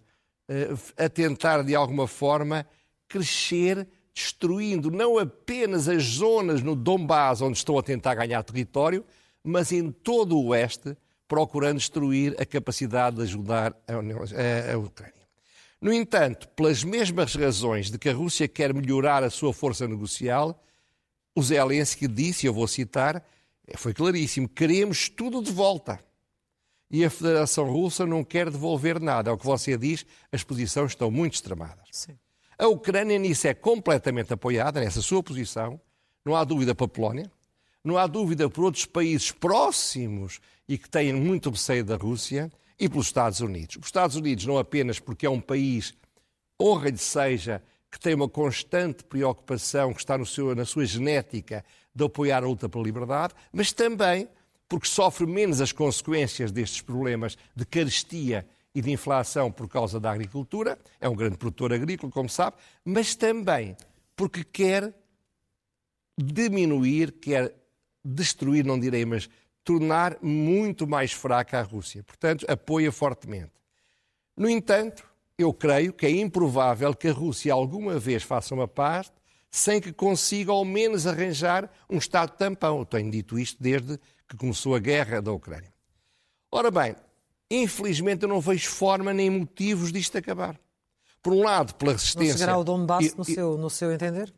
eh, 0.49 0.69
a 0.97 1.09
tentar 1.09 1.63
de 1.63 1.75
alguma 1.75 2.07
forma 2.07 2.67
crescer 3.09 3.87
destruindo 4.15 4.91
não 4.91 5.19
apenas 5.19 5.89
as 5.89 6.03
zonas 6.03 6.63
no 6.63 6.75
Donbass 6.75 7.43
onde 7.43 7.59
estão 7.59 7.77
a 7.79 7.83
tentar 7.83 8.15
ganhar 8.15 8.43
território, 8.43 9.05
mas 9.45 9.73
em 9.73 9.91
todo 9.91 10.39
o 10.39 10.47
oeste, 10.49 10.97
procurando 11.29 11.77
destruir 11.77 12.35
a 12.41 12.47
capacidade 12.47 13.17
de 13.17 13.23
ajudar 13.23 13.77
a, 13.87 14.73
a 14.73 14.79
Ucrânia. 14.79 15.26
No 15.81 15.93
entanto, 15.93 16.49
pelas 16.49 16.83
mesmas 16.83 17.35
razões 17.35 17.91
de 17.91 17.99
que 17.99 18.09
a 18.09 18.15
Rússia 18.15 18.49
quer 18.49 18.73
melhorar 18.73 19.23
a 19.23 19.31
sua 19.31 19.53
força 19.53 19.87
negocial, 19.87 20.63
o 21.35 21.43
Zelensky 21.43 22.09
disse, 22.09 22.47
eu 22.47 22.55
vou 22.55 22.67
citar, 22.67 23.25
foi 23.77 23.93
claríssimo, 23.93 24.49
queremos 24.49 25.09
tudo 25.09 25.43
de 25.43 25.53
volta. 25.53 26.01
E 26.91 27.05
a 27.05 27.11
Federação 27.11 27.71
Russa 27.71 28.07
não 28.07 28.23
quer 28.23 28.49
devolver 28.49 29.01
nada. 29.01 29.31
É 29.31 29.33
o 29.33 29.39
que 29.39 29.45
você 29.45 29.77
diz, 29.77 30.07
as 30.31 30.45
posições 30.45 30.93
estão 30.93 31.11
muito 31.11 31.35
extremadas. 31.35 31.89
Sim. 31.91 32.17
A 32.59 32.69
Ucrânia 32.69 33.19
nisso 33.19 33.47
é 33.47 33.53
completamente 33.53 34.33
apoiada, 34.33 34.81
nessa 34.81 35.03
sua 35.03 35.23
posição. 35.23 35.81
Não 36.25 36.35
há 36.35 36.43
dúvida 36.43 36.75
para 36.75 36.87
a 36.87 36.89
Polónia, 36.89 37.31
não 37.85 37.99
há 37.99 38.07
dúvida 38.07 38.49
por 38.49 38.65
outros 38.65 38.87
países 38.87 39.31
próximos 39.31 40.41
e 40.69 40.79
que 40.79 40.89
têm 40.89 41.13
muito 41.13 41.51
receio 41.51 41.85
da 41.85 41.97
Rússia 41.97 42.51
e 42.79 42.89
pelos 42.89 43.07
Estados 43.07 43.41
Unidos. 43.41 43.77
Os 43.77 43.87
Estados 43.87 44.17
Unidos, 44.17 44.45
não 44.47 44.59
apenas 44.59 44.99
porque 44.99 45.27
é 45.27 45.31
um 45.31 45.41
país, 45.41 45.95
honra-lhe 46.61 46.99
seja, 46.99 47.63
que 47.91 47.99
tem 47.99 48.15
uma 48.15 48.29
constante 48.29 49.05
preocupação, 49.05 49.93
que 49.93 50.01
está 50.01 50.23
seu, 50.25 50.55
na 50.55 50.65
sua 50.65 50.85
genética 50.85 51.65
de 51.95 52.05
apoiar 52.05 52.43
a 52.43 52.47
luta 52.47 52.69
pela 52.69 52.85
liberdade, 52.85 53.35
mas 53.53 53.73
também 53.73 54.29
porque 54.69 54.89
sofre 54.89 55.27
menos 55.27 55.61
as 55.61 55.73
consequências 55.73 56.51
destes 56.51 56.83
problemas 56.83 57.39
de 57.55 57.65
carestia 57.65 58.47
e 58.75 58.83
de 58.83 58.91
inflação 58.91 59.51
por 59.51 59.69
causa 59.69 59.99
da 59.99 60.11
agricultura, 60.11 60.79
é 61.01 61.09
um 61.09 61.15
grande 61.15 61.39
produtor 61.39 61.73
agrícola, 61.73 62.13
como 62.13 62.29
sabe, 62.29 62.57
mas 62.85 63.15
também 63.15 63.77
porque 64.15 64.45
quer 64.45 64.95
diminuir, 66.19 67.13
quer 67.13 67.55
destruir, 68.05 68.65
não 68.65 68.79
direi, 68.79 69.05
mas 69.05 69.29
tornar 69.67 70.17
muito 70.23 70.87
mais 70.87 71.13
fraca 71.13 71.59
a 71.59 71.63
Rússia. 71.63 72.03
Portanto, 72.03 72.47
apoia 72.49 72.91
fortemente. 72.91 73.53
No 74.35 74.49
entanto, 74.49 75.05
eu 75.37 75.53
creio 75.53 75.93
que 75.93 76.07
é 76.07 76.11
improvável 76.11 76.95
que 76.95 77.09
a 77.09 77.13
Rússia 77.13 77.53
alguma 77.53 77.99
vez 77.99 78.23
faça 78.23 78.55
uma 78.55 78.69
paz 78.69 79.13
sem 79.51 79.81
que 79.81 79.93
consiga 79.93 80.53
ao 80.53 80.65
menos 80.65 81.07
arranjar 81.07 81.71
um 81.91 81.99
Estado 81.99 82.31
tampão. 82.37 82.79
Eu 82.79 82.87
tenho 82.87 83.11
dito 83.11 83.39
isto 83.39 83.63
desde 83.63 83.99
que 84.29 84.37
começou 84.37 84.75
a 84.75 84.79
guerra 84.79 85.21
da 85.21 85.33
Ucrânia. 85.33 85.73
Ora 86.51 86.71
bem, 86.71 86.95
Infelizmente 87.51 88.25
eu 88.25 88.29
não 88.29 88.41
vejo 88.41 88.69
forma 88.69 89.13
nem 89.13 89.31
motivos 89.31 89.93
disto 89.93 90.19
acabar. 90.19 90.59
Por 91.23 91.33
um 91.33 91.43
lado, 91.43 91.75
pela 91.75 91.93
resistência... 91.93 92.33
Não 92.33 92.39
chegará 92.39 92.59
o 92.59 92.65
Donbass 92.65 93.15
no, 93.15 93.25
seu, 93.25 93.57
no 93.57 93.71
seu 93.71 93.93
entender? 93.93 94.33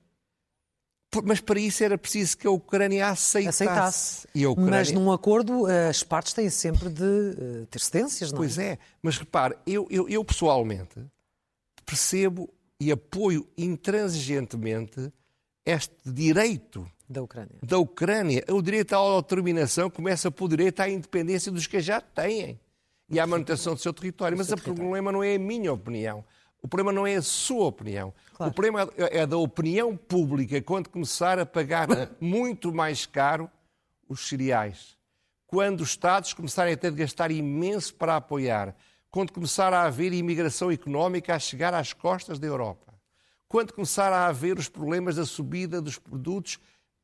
Mas 1.25 1.41
para 1.41 1.59
isso 1.59 1.83
era 1.83 1.97
preciso 1.97 2.37
que 2.37 2.47
a 2.47 2.51
Ucrânia 2.51 3.09
aceitasse. 3.09 3.63
aceitasse. 3.65 4.29
E 4.35 4.45
a 4.45 4.51
Ucrânia... 4.51 4.71
Mas 4.73 4.93
num 4.93 5.11
acordo 5.11 5.67
as 5.67 6.03
partes 6.03 6.35
têm 6.35 6.51
sempre 6.51 6.91
de 6.91 7.03
uh, 7.03 7.67
ter 7.67 7.81
cedências, 7.81 8.31
não 8.31 8.37
é? 8.37 8.41
Pois 8.41 8.59
é, 8.59 8.79
mas 9.03 9.17
repare, 9.17 9.57
eu, 9.67 9.87
eu, 9.91 10.09
eu 10.09 10.23
pessoalmente 10.25 11.01
percebo 11.87 12.53
e 12.79 12.93
apoio 12.93 13.49
intransigentemente 13.57 15.11
este 15.65 15.95
direito 16.05 16.87
da 17.09 17.23
Ucrânia. 17.23 17.57
da 17.63 17.79
Ucrânia. 17.79 18.45
O 18.51 18.61
direito 18.61 18.93
à 18.93 18.97
autodeterminação 18.97 19.89
começa 19.89 20.31
por 20.31 20.49
direito 20.49 20.81
à 20.81 20.89
independência 20.89 21.51
dos 21.51 21.67
que 21.67 21.81
já 21.81 22.01
têm 22.01 22.61
e 23.11 23.19
à 23.19 23.27
manutenção 23.27 23.75
do 23.75 23.81
seu 23.81 23.93
território. 23.93 24.37
Mas 24.37 24.53
o 24.53 24.57
problema 24.57 25.11
não 25.11 25.25
é 25.25 25.37
a 25.37 25.39
minha 25.39 25.73
opinião. 25.73 26.25
O 26.63 26.69
problema 26.69 26.93
não 26.93 27.07
é 27.07 27.17
a 27.17 27.23
sua 27.23 27.67
opinião. 27.67 28.13
Claro. 28.35 28.51
O 28.51 28.55
problema 28.55 28.91
é 28.97 29.27
da 29.27 29.37
opinião 29.37 29.97
pública 29.97 30.61
quando 30.61 30.89
começar 30.89 31.39
a 31.39 31.47
pagar 31.47 31.89
muito 32.21 32.73
mais 32.73 33.07
caro 33.07 33.51
os 34.09 34.29
cereais. 34.29 34.97
Quando 35.47 35.81
os 35.81 35.91
Estados 35.91 36.33
começarem 36.33 36.75
a 36.75 36.77
ter 36.77 36.91
de 36.91 36.99
gastar 36.99 37.31
imenso 37.31 37.95
para 37.95 38.17
apoiar. 38.17 38.77
Quando 39.11 39.33
começar 39.33 39.73
a 39.73 39.85
haver 39.85 40.13
imigração 40.13 40.71
económica 40.71 41.35
a 41.35 41.39
chegar 41.39 41.73
às 41.73 41.93
costas 41.93 42.39
da 42.39 42.47
Europa. 42.47 42.93
Quando 43.49 43.73
começar 43.73 44.13
a 44.13 44.27
haver 44.27 44.59
os 44.59 44.69
problemas 44.69 45.17
da 45.17 45.25
subida 45.25 45.81
dos 45.81 45.99
produtos 45.99 46.59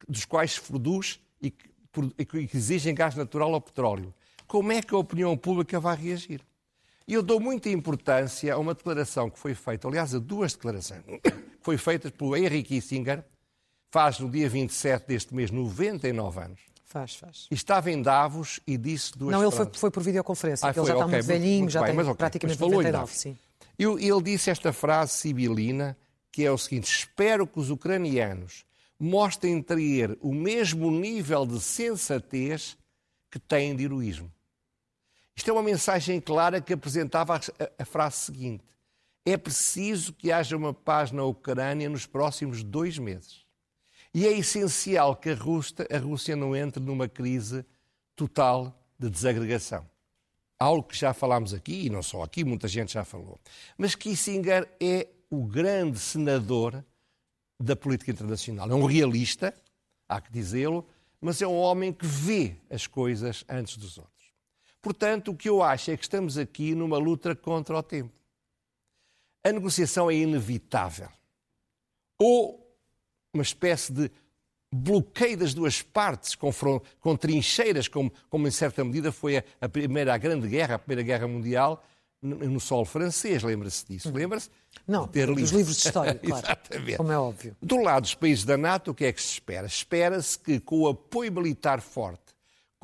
dos 0.06 0.26
quais 0.26 0.52
se 0.52 0.60
produz 0.60 1.18
e 1.40 1.50
que 1.50 2.50
exigem 2.54 2.94
gás 2.94 3.14
natural 3.14 3.52
ou 3.52 3.60
petróleo 3.60 4.12
como 4.46 4.72
é 4.72 4.82
que 4.82 4.94
a 4.94 4.98
opinião 4.98 5.36
pública 5.36 5.80
vai 5.80 5.96
reagir. 5.96 6.40
E 7.06 7.14
eu 7.14 7.22
dou 7.22 7.38
muita 7.38 7.68
importância 7.68 8.54
a 8.54 8.58
uma 8.58 8.74
declaração 8.74 9.28
que 9.28 9.38
foi 9.38 9.54
feita, 9.54 9.86
aliás, 9.86 10.14
a 10.14 10.18
duas 10.18 10.54
declarações, 10.54 11.02
que 11.22 11.32
foi 11.60 11.76
feita 11.76 12.10
pelo 12.10 12.36
Henry 12.36 12.62
Kissinger, 12.62 13.24
faz 13.90 14.18
no 14.18 14.30
dia 14.30 14.48
27 14.48 15.06
deste 15.06 15.34
mês 15.34 15.50
99 15.50 16.40
anos. 16.40 16.60
Faz, 16.84 17.16
faz. 17.16 17.46
E 17.50 17.54
estava 17.54 17.90
em 17.90 18.00
Davos 18.00 18.60
e 18.66 18.78
disse 18.78 19.16
duas 19.18 19.32
Não, 19.32 19.42
ele 19.42 19.50
foi, 19.50 19.68
foi, 19.74 19.90
por 19.90 20.02
videoconferência, 20.02 20.68
ah, 20.68 20.72
ele 20.74 20.86
já 20.86 20.92
está 20.92 21.08
muito 21.08 21.26
velhinho, 21.26 21.58
muito 21.60 21.72
já 21.72 21.80
bem, 21.80 21.88
tem 21.88 21.96
mas, 21.96 22.06
okay, 22.06 22.16
praticamente 22.16 22.60
mas 22.60 22.70
99, 22.70 23.12
sim. 23.12 23.38
E 23.78 23.84
ele 23.84 24.22
disse 24.22 24.50
esta 24.50 24.72
frase 24.72 25.12
sibilina, 25.12 25.96
que 26.30 26.44
é 26.44 26.50
o 26.50 26.56
seguinte, 26.56 26.84
espero 26.84 27.46
que 27.46 27.58
os 27.58 27.70
ucranianos 27.70 28.64
mostrem 28.98 29.60
ter 29.60 30.16
o 30.20 30.32
mesmo 30.32 30.90
nível 30.90 31.44
de 31.44 31.60
sensatez 31.60 32.76
que 33.30 33.38
têm 33.38 33.74
de 33.74 33.84
heroísmo. 33.84 34.30
Isto 35.36 35.50
é 35.50 35.52
uma 35.52 35.62
mensagem 35.62 36.20
clara 36.20 36.60
que 36.60 36.72
apresentava 36.72 37.40
a, 37.78 37.84
frase 37.84 38.16
seguinte: 38.16 38.64
é 39.24 39.36
preciso 39.36 40.12
que 40.12 40.30
haja 40.30 40.56
uma 40.56 40.72
paz 40.72 41.10
na 41.10 41.24
Ucrânia 41.24 41.88
nos 41.88 42.06
próximos 42.06 42.62
dois 42.62 42.98
meses. 42.98 43.44
E 44.12 44.26
é 44.26 44.32
essencial 44.32 45.16
que 45.16 45.30
a 45.30 45.34
Rússia, 45.34 45.86
a 45.90 45.98
Rússia 45.98 46.36
não 46.36 46.54
entre 46.54 46.80
numa 46.80 47.08
crise 47.08 47.64
total 48.14 48.80
de 48.98 49.10
desagregação. 49.10 49.84
Algo 50.56 50.84
que 50.84 50.96
já 50.96 51.12
falámos 51.12 51.52
aqui, 51.52 51.86
e 51.86 51.90
não 51.90 52.02
só 52.02 52.22
aqui, 52.22 52.44
muita 52.44 52.68
gente 52.68 52.92
já 52.92 53.04
falou. 53.04 53.40
Mas 53.76 53.96
Kissinger 53.96 54.68
é 54.80 55.08
o 55.28 55.44
grande 55.44 55.98
senador 55.98 56.84
da 57.58 57.74
política 57.74 58.12
internacional. 58.12 58.70
É 58.70 58.74
um 58.74 58.84
realista, 58.84 59.52
há 60.08 60.20
que 60.20 60.30
dizê-lo, 60.30 60.86
mas 61.20 61.42
é 61.42 61.46
um 61.46 61.56
homem 61.56 61.92
que 61.92 62.06
vê 62.06 62.56
as 62.70 62.86
coisas 62.86 63.44
antes 63.48 63.76
dos 63.76 63.98
outros. 63.98 64.13
Portanto, 64.84 65.30
o 65.30 65.34
que 65.34 65.48
eu 65.48 65.62
acho 65.62 65.90
é 65.90 65.96
que 65.96 66.02
estamos 66.02 66.36
aqui 66.36 66.74
numa 66.74 66.98
luta 66.98 67.34
contra 67.34 67.74
o 67.74 67.82
tempo. 67.82 68.12
A 69.42 69.50
negociação 69.50 70.10
é 70.10 70.14
inevitável. 70.14 71.08
Ou 72.20 72.62
uma 73.32 73.42
espécie 73.42 73.90
de 73.90 74.10
bloqueio 74.70 75.38
das 75.38 75.54
duas 75.54 75.80
partes, 75.80 76.34
com, 76.34 76.52
com 77.00 77.16
trincheiras, 77.16 77.88
como, 77.88 78.12
como, 78.28 78.46
em 78.46 78.50
certa 78.50 78.84
medida 78.84 79.10
foi 79.10 79.38
a, 79.38 79.44
a, 79.58 79.68
primeira 79.70 80.12
a 80.12 80.18
Grande 80.18 80.46
Guerra, 80.48 80.74
a 80.74 80.78
Primeira 80.78 81.02
Guerra 81.02 81.26
Mundial, 81.26 81.82
no, 82.20 82.36
no 82.36 82.60
solo 82.60 82.84
francês, 82.84 83.42
lembra-se 83.42 83.86
disso? 83.86 84.10
Uhum. 84.10 84.16
Lembra-se? 84.16 84.50
Não, 84.86 85.08
ter 85.08 85.28
dos 85.28 85.50
livros 85.50 85.76
de 85.76 85.86
história, 85.86 86.14
claro, 86.22 86.44
Exatamente. 86.46 86.96
como 86.98 87.10
é 87.10 87.18
óbvio. 87.18 87.56
Do 87.62 87.78
lado 87.78 88.02
dos 88.02 88.14
países 88.14 88.44
da 88.44 88.58
NATO, 88.58 88.90
o 88.90 88.94
que 88.94 89.06
é 89.06 89.12
que 89.14 89.22
se 89.22 89.32
espera? 89.32 89.66
Espera-se 89.66 90.38
que, 90.38 90.60
com 90.60 90.80
o 90.80 90.88
apoio 90.88 91.32
militar 91.32 91.80
forte 91.80 92.23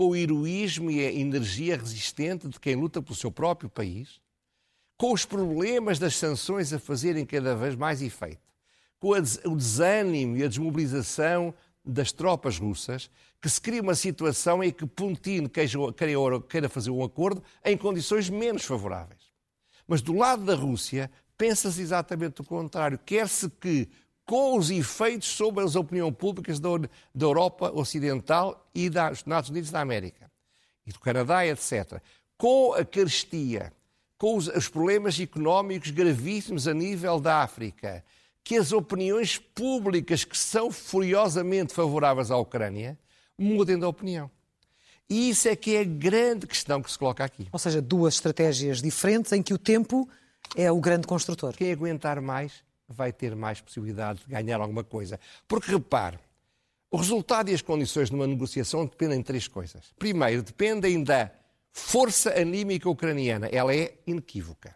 com 0.00 0.09
o 0.09 0.16
heroísmo 0.16 0.90
e 0.90 1.07
a 1.07 1.12
energia 1.12 1.76
resistente 1.76 2.49
de 2.49 2.59
quem 2.59 2.75
luta 2.75 3.02
pelo 3.02 3.14
seu 3.14 3.30
próprio 3.30 3.69
país, 3.69 4.19
com 4.97 5.12
os 5.12 5.26
problemas 5.26 5.99
das 5.99 6.16
sanções 6.16 6.73
a 6.73 6.78
fazerem 6.78 7.26
cada 7.26 7.54
vez 7.54 7.76
mais 7.76 8.00
efeito, 8.00 8.40
com 8.99 9.11
o 9.11 9.54
desânimo 9.54 10.38
e 10.38 10.42
a 10.42 10.49
desmobilização 10.49 11.52
das 11.85 12.12
tropas 12.12 12.59
russas, 12.59 13.11
que 13.42 13.50
se 13.50 13.61
cria 13.61 13.83
uma 13.83 13.95
situação 13.95 14.64
em 14.64 14.73
que 14.73 14.87
Putin 14.87 15.45
queira 16.49 16.71
fazer 16.71 16.90
um 16.90 17.04
acordo 17.04 17.42
em 17.62 17.76
condições 17.76 18.30
menos 18.30 18.64
favoráveis. 18.64 19.21
Mas 19.87 20.00
do 20.00 20.14
lado 20.14 20.47
da 20.47 20.54
Rússia, 20.54 21.11
pensa-se 21.37 21.83
exatamente 21.83 22.40
o 22.40 22.45
contrário. 22.45 22.99
Quer-se 23.04 23.50
que 23.50 23.87
com 24.31 24.57
os 24.57 24.71
efeitos 24.71 25.27
sobre 25.27 25.65
as 25.65 25.75
opiniões 25.75 26.15
públicas 26.15 26.61
da, 26.61 26.69
da 27.13 27.27
Europa 27.27 27.69
Ocidental 27.75 28.65
e 28.73 28.89
dos 28.89 29.19
Estados 29.19 29.51
Unidos 29.51 29.73
da 29.73 29.81
América, 29.81 30.31
e 30.87 30.93
do 30.93 31.01
Canadá, 31.01 31.45
etc. 31.45 32.01
Com 32.39 32.75
a 32.75 32.85
carestia, 32.85 33.73
com 34.17 34.37
os, 34.37 34.47
os 34.47 34.69
problemas 34.69 35.19
económicos 35.19 35.91
gravíssimos 35.91 36.69
a 36.69 36.73
nível 36.73 37.19
da 37.19 37.43
África, 37.43 38.05
que 38.45 38.55
as 38.55 38.71
opiniões 38.71 39.37
públicas 39.37 40.23
que 40.23 40.39
são 40.39 40.71
furiosamente 40.71 41.75
favoráveis 41.75 42.31
à 42.31 42.37
Ucrânia 42.37 42.97
mudem 43.37 43.81
de 43.81 43.85
opinião. 43.85 44.31
E 45.09 45.31
isso 45.31 45.49
é 45.49 45.57
que 45.57 45.75
é 45.75 45.81
a 45.81 45.85
grande 45.85 46.47
questão 46.47 46.81
que 46.81 46.89
se 46.89 46.97
coloca 46.97 47.25
aqui. 47.25 47.49
Ou 47.51 47.59
seja, 47.59 47.83
duas 47.83 48.15
estratégias 48.15 48.81
diferentes 48.81 49.33
em 49.33 49.43
que 49.43 49.53
o 49.53 49.59
tempo 49.59 50.09
é 50.55 50.71
o 50.71 50.79
grande 50.79 51.09
construtor. 51.09 51.53
Quem 51.53 51.73
aguentar 51.73 52.21
mais 52.21 52.63
vai 52.92 53.12
ter 53.12 53.35
mais 53.35 53.61
possibilidade 53.61 54.20
de 54.20 54.26
ganhar 54.26 54.61
alguma 54.61 54.85
coisa. 54.85 55.18
Porque 55.47 55.70
repare, 55.70 56.18
o 56.90 56.97
resultado 56.97 57.50
e 57.50 57.54
as 57.54 57.62
condições 57.62 58.11
de 58.11 58.16
uma 58.16 58.26
negociação 58.26 58.85
dependem 58.85 59.18
de 59.18 59.25
três 59.25 59.47
coisas. 59.47 59.92
Primeiro, 59.99 60.42
dependem 60.42 61.02
da 61.02 61.30
força 61.73 62.30
anímica 62.38 62.90
ucraniana. 62.90 63.47
Ela 63.47 63.75
é 63.75 63.97
inequívoca. 64.06 64.75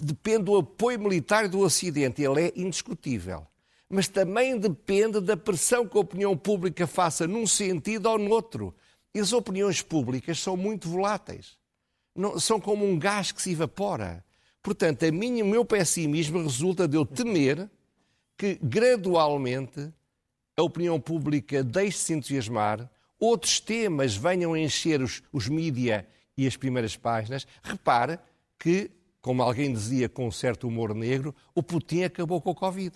Depende 0.00 0.44
do 0.44 0.56
apoio 0.56 1.00
militar 1.00 1.48
do 1.48 1.60
Ocidente. 1.60 2.22
Ele 2.22 2.48
é 2.48 2.52
indiscutível. 2.54 3.46
Mas 3.88 4.06
também 4.06 4.58
depende 4.58 5.20
da 5.20 5.36
pressão 5.36 5.88
que 5.88 5.96
a 5.96 6.00
opinião 6.00 6.36
pública 6.36 6.86
faça 6.86 7.26
num 7.26 7.46
sentido 7.46 8.06
ou 8.06 8.18
no 8.18 8.30
outro. 8.30 8.74
E 9.14 9.18
as 9.18 9.32
opiniões 9.32 9.82
públicas 9.82 10.38
são 10.38 10.56
muito 10.56 10.88
voláteis. 10.88 11.56
Não, 12.14 12.38
são 12.38 12.60
como 12.60 12.84
um 12.84 12.98
gás 12.98 13.32
que 13.32 13.40
se 13.40 13.52
evapora. 13.52 14.24
Portanto, 14.68 15.02
a 15.06 15.10
minha, 15.10 15.42
o 15.42 15.48
meu 15.48 15.64
pessimismo 15.64 16.42
resulta 16.42 16.86
de 16.86 16.94
eu 16.94 17.06
temer 17.06 17.70
que 18.36 18.58
gradualmente 18.62 19.90
a 20.54 20.62
opinião 20.62 21.00
pública 21.00 21.64
deixe-se 21.64 22.12
entusiasmar, 22.12 22.86
outros 23.18 23.60
temas 23.60 24.14
venham 24.14 24.52
a 24.52 24.58
encher 24.58 25.00
os, 25.00 25.22
os 25.32 25.48
mídia 25.48 26.06
e 26.36 26.46
as 26.46 26.54
primeiras 26.54 26.94
páginas. 26.96 27.46
Repare 27.62 28.18
que, 28.58 28.90
como 29.22 29.42
alguém 29.42 29.72
dizia 29.72 30.06
com 30.06 30.26
um 30.26 30.30
certo 30.30 30.68
humor 30.68 30.94
negro, 30.94 31.34
o 31.54 31.62
Putin 31.62 32.02
acabou 32.02 32.38
com 32.38 32.50
o 32.50 32.54
Covid. 32.54 32.94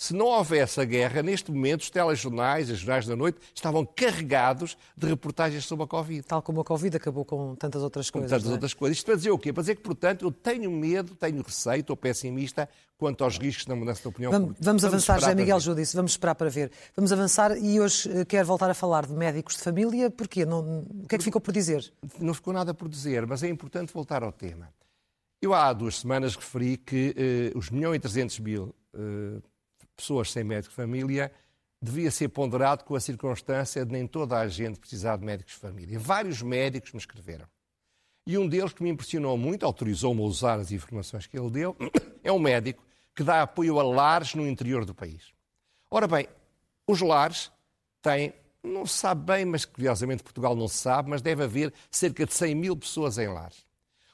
Se 0.00 0.14
não 0.14 0.24
houvesse 0.24 0.80
a 0.80 0.84
guerra, 0.86 1.22
neste 1.22 1.52
momento 1.52 1.82
os 1.82 1.90
telejornais, 1.90 2.70
os 2.70 2.78
jornais 2.78 3.06
da 3.06 3.14
noite, 3.14 3.38
estavam 3.54 3.84
carregados 3.84 4.74
de 4.96 5.06
reportagens 5.06 5.66
sobre 5.66 5.84
a 5.84 5.86
Covid. 5.86 6.22
Tal 6.22 6.40
como 6.40 6.62
a 6.62 6.64
Covid 6.64 6.96
acabou 6.96 7.22
com 7.22 7.54
tantas 7.54 7.82
outras 7.82 8.08
coisas. 8.08 8.30
Com 8.30 8.34
tantas 8.34 8.50
é? 8.50 8.52
outras 8.54 8.72
coisas. 8.72 8.96
Isto 8.96 9.04
para 9.04 9.16
dizer 9.16 9.30
o 9.30 9.38
quê? 9.38 9.52
Para 9.52 9.60
dizer 9.60 9.74
que, 9.74 9.82
portanto, 9.82 10.24
eu 10.24 10.32
tenho 10.32 10.70
medo, 10.70 11.14
tenho 11.14 11.42
receio, 11.42 11.80
estou 11.80 11.94
pessimista 11.98 12.66
quanto 12.96 13.22
aos 13.22 13.36
riscos 13.36 13.66
da 13.66 13.76
mudança 13.76 14.00
de 14.00 14.08
opinião 14.08 14.32
vamos, 14.32 14.46
pública. 14.46 14.64
Vamos, 14.64 14.82
vamos 14.82 14.84
avançar, 14.86 15.20
José 15.20 15.34
Miguel 15.34 15.60
Judice, 15.60 15.94
vamos 15.94 16.12
esperar 16.12 16.34
para 16.34 16.48
ver. 16.48 16.72
Vamos 16.96 17.12
avançar 17.12 17.58
e 17.58 17.78
hoje 17.78 18.10
eh, 18.10 18.24
quero 18.24 18.46
voltar 18.46 18.70
a 18.70 18.74
falar 18.74 19.04
de 19.04 19.12
médicos 19.12 19.56
de 19.56 19.62
família. 19.62 20.08
Porquê? 20.10 20.46
Não, 20.46 20.80
o 20.80 21.06
que 21.06 21.16
é 21.16 21.18
que 21.18 21.24
ficou 21.24 21.42
por 21.42 21.52
dizer? 21.52 21.92
Não 22.18 22.32
ficou 22.32 22.54
nada 22.54 22.72
por 22.72 22.88
dizer, 22.88 23.26
mas 23.26 23.42
é 23.42 23.50
importante 23.50 23.92
voltar 23.92 24.22
ao 24.22 24.32
tema. 24.32 24.72
Eu 25.42 25.52
há 25.52 25.70
duas 25.74 25.98
semanas 25.98 26.36
referi 26.36 26.78
que 26.78 27.14
eh, 27.14 27.52
os 27.54 27.70
1 27.70 27.74
milhão 27.74 27.94
e 27.94 27.98
300 27.98 28.38
mil 28.38 28.74
eh, 28.94 29.40
pessoas 30.00 30.32
sem 30.32 30.42
médico 30.42 30.70
de 30.70 30.76
família 30.76 31.30
devia 31.80 32.10
ser 32.10 32.28
ponderado 32.28 32.84
com 32.84 32.94
a 32.94 33.00
circunstância 33.00 33.84
de 33.84 33.92
nem 33.92 34.06
toda 34.06 34.38
a 34.38 34.48
gente 34.48 34.78
precisar 34.78 35.16
de 35.16 35.24
médicos 35.24 35.54
de 35.54 35.60
família. 35.60 35.98
Vários 35.98 36.42
médicos 36.42 36.92
me 36.92 36.98
escreveram. 36.98 37.46
E 38.26 38.36
um 38.36 38.46
deles 38.46 38.72
que 38.72 38.82
me 38.82 38.90
impressionou 38.90 39.36
muito, 39.38 39.64
autorizou-me 39.64 40.20
a 40.20 40.24
usar 40.24 40.58
as 40.58 40.70
informações 40.72 41.26
que 41.26 41.38
ele 41.38 41.50
deu, 41.50 41.76
é 42.22 42.30
um 42.30 42.38
médico 42.38 42.82
que 43.14 43.22
dá 43.22 43.42
apoio 43.42 43.78
a 43.80 43.82
lares 43.82 44.34
no 44.34 44.46
interior 44.46 44.84
do 44.84 44.94
país. 44.94 45.32
Ora 45.90 46.06
bem, 46.06 46.28
os 46.86 47.00
lares 47.00 47.50
têm, 48.02 48.34
não 48.62 48.84
se 48.84 48.98
sabe 48.98 49.24
bem, 49.24 49.44
mas 49.44 49.64
curiosamente 49.64 50.22
Portugal 50.22 50.54
não 50.54 50.68
se 50.68 50.76
sabe, 50.76 51.08
mas 51.08 51.22
deve 51.22 51.42
haver 51.42 51.72
cerca 51.90 52.26
de 52.26 52.34
100 52.34 52.54
mil 52.54 52.76
pessoas 52.76 53.16
em 53.18 53.28
lares. 53.28 53.64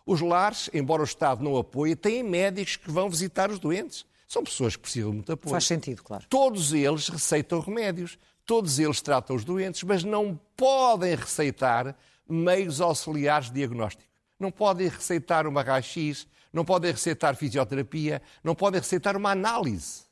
Os 0.07 0.21
lares, 0.21 0.71
embora 0.73 1.03
o 1.03 1.05
Estado 1.05 1.43
não 1.43 1.57
apoie, 1.57 1.97
têm 1.97 2.23
médicos 2.23 2.77
que 2.77 2.91
vão 2.91 3.11
visitar 3.11 3.51
os 3.51 3.59
doentes. 3.59 4.07
São 4.27 4.43
pessoas 4.43 4.75
que 4.75 4.83
precisam 4.83 5.11
de 5.11 5.17
muito 5.17 5.33
apoio. 5.33 5.53
Faz 5.53 5.65
sentido, 5.67 6.03
claro. 6.03 6.25
Todos 6.29 6.73
eles 6.73 7.09
receitam 7.09 7.61
remédios, 7.61 8.19
todos 8.45 8.79
eles 8.79 9.01
tratam 9.01 9.37
os 9.37 9.45
doentes, 9.45 9.83
mas 9.85 10.03
não 10.03 10.39
podem 10.57 11.15
receitar 11.15 11.97
meios 12.29 12.81
auxiliares 12.81 13.49
de 13.49 13.55
diagnóstico. 13.55 14.11
Não 14.39 14.51
podem 14.51 14.89
receitar 14.89 15.47
uma 15.47 15.63
raio-x, 15.63 16.27
não 16.53 16.65
podem 16.65 16.91
receitar 16.91 17.37
fisioterapia, 17.37 18.21
não 18.43 18.55
podem 18.55 18.81
receitar 18.81 19.17
uma 19.17 19.31
análise. 19.31 20.03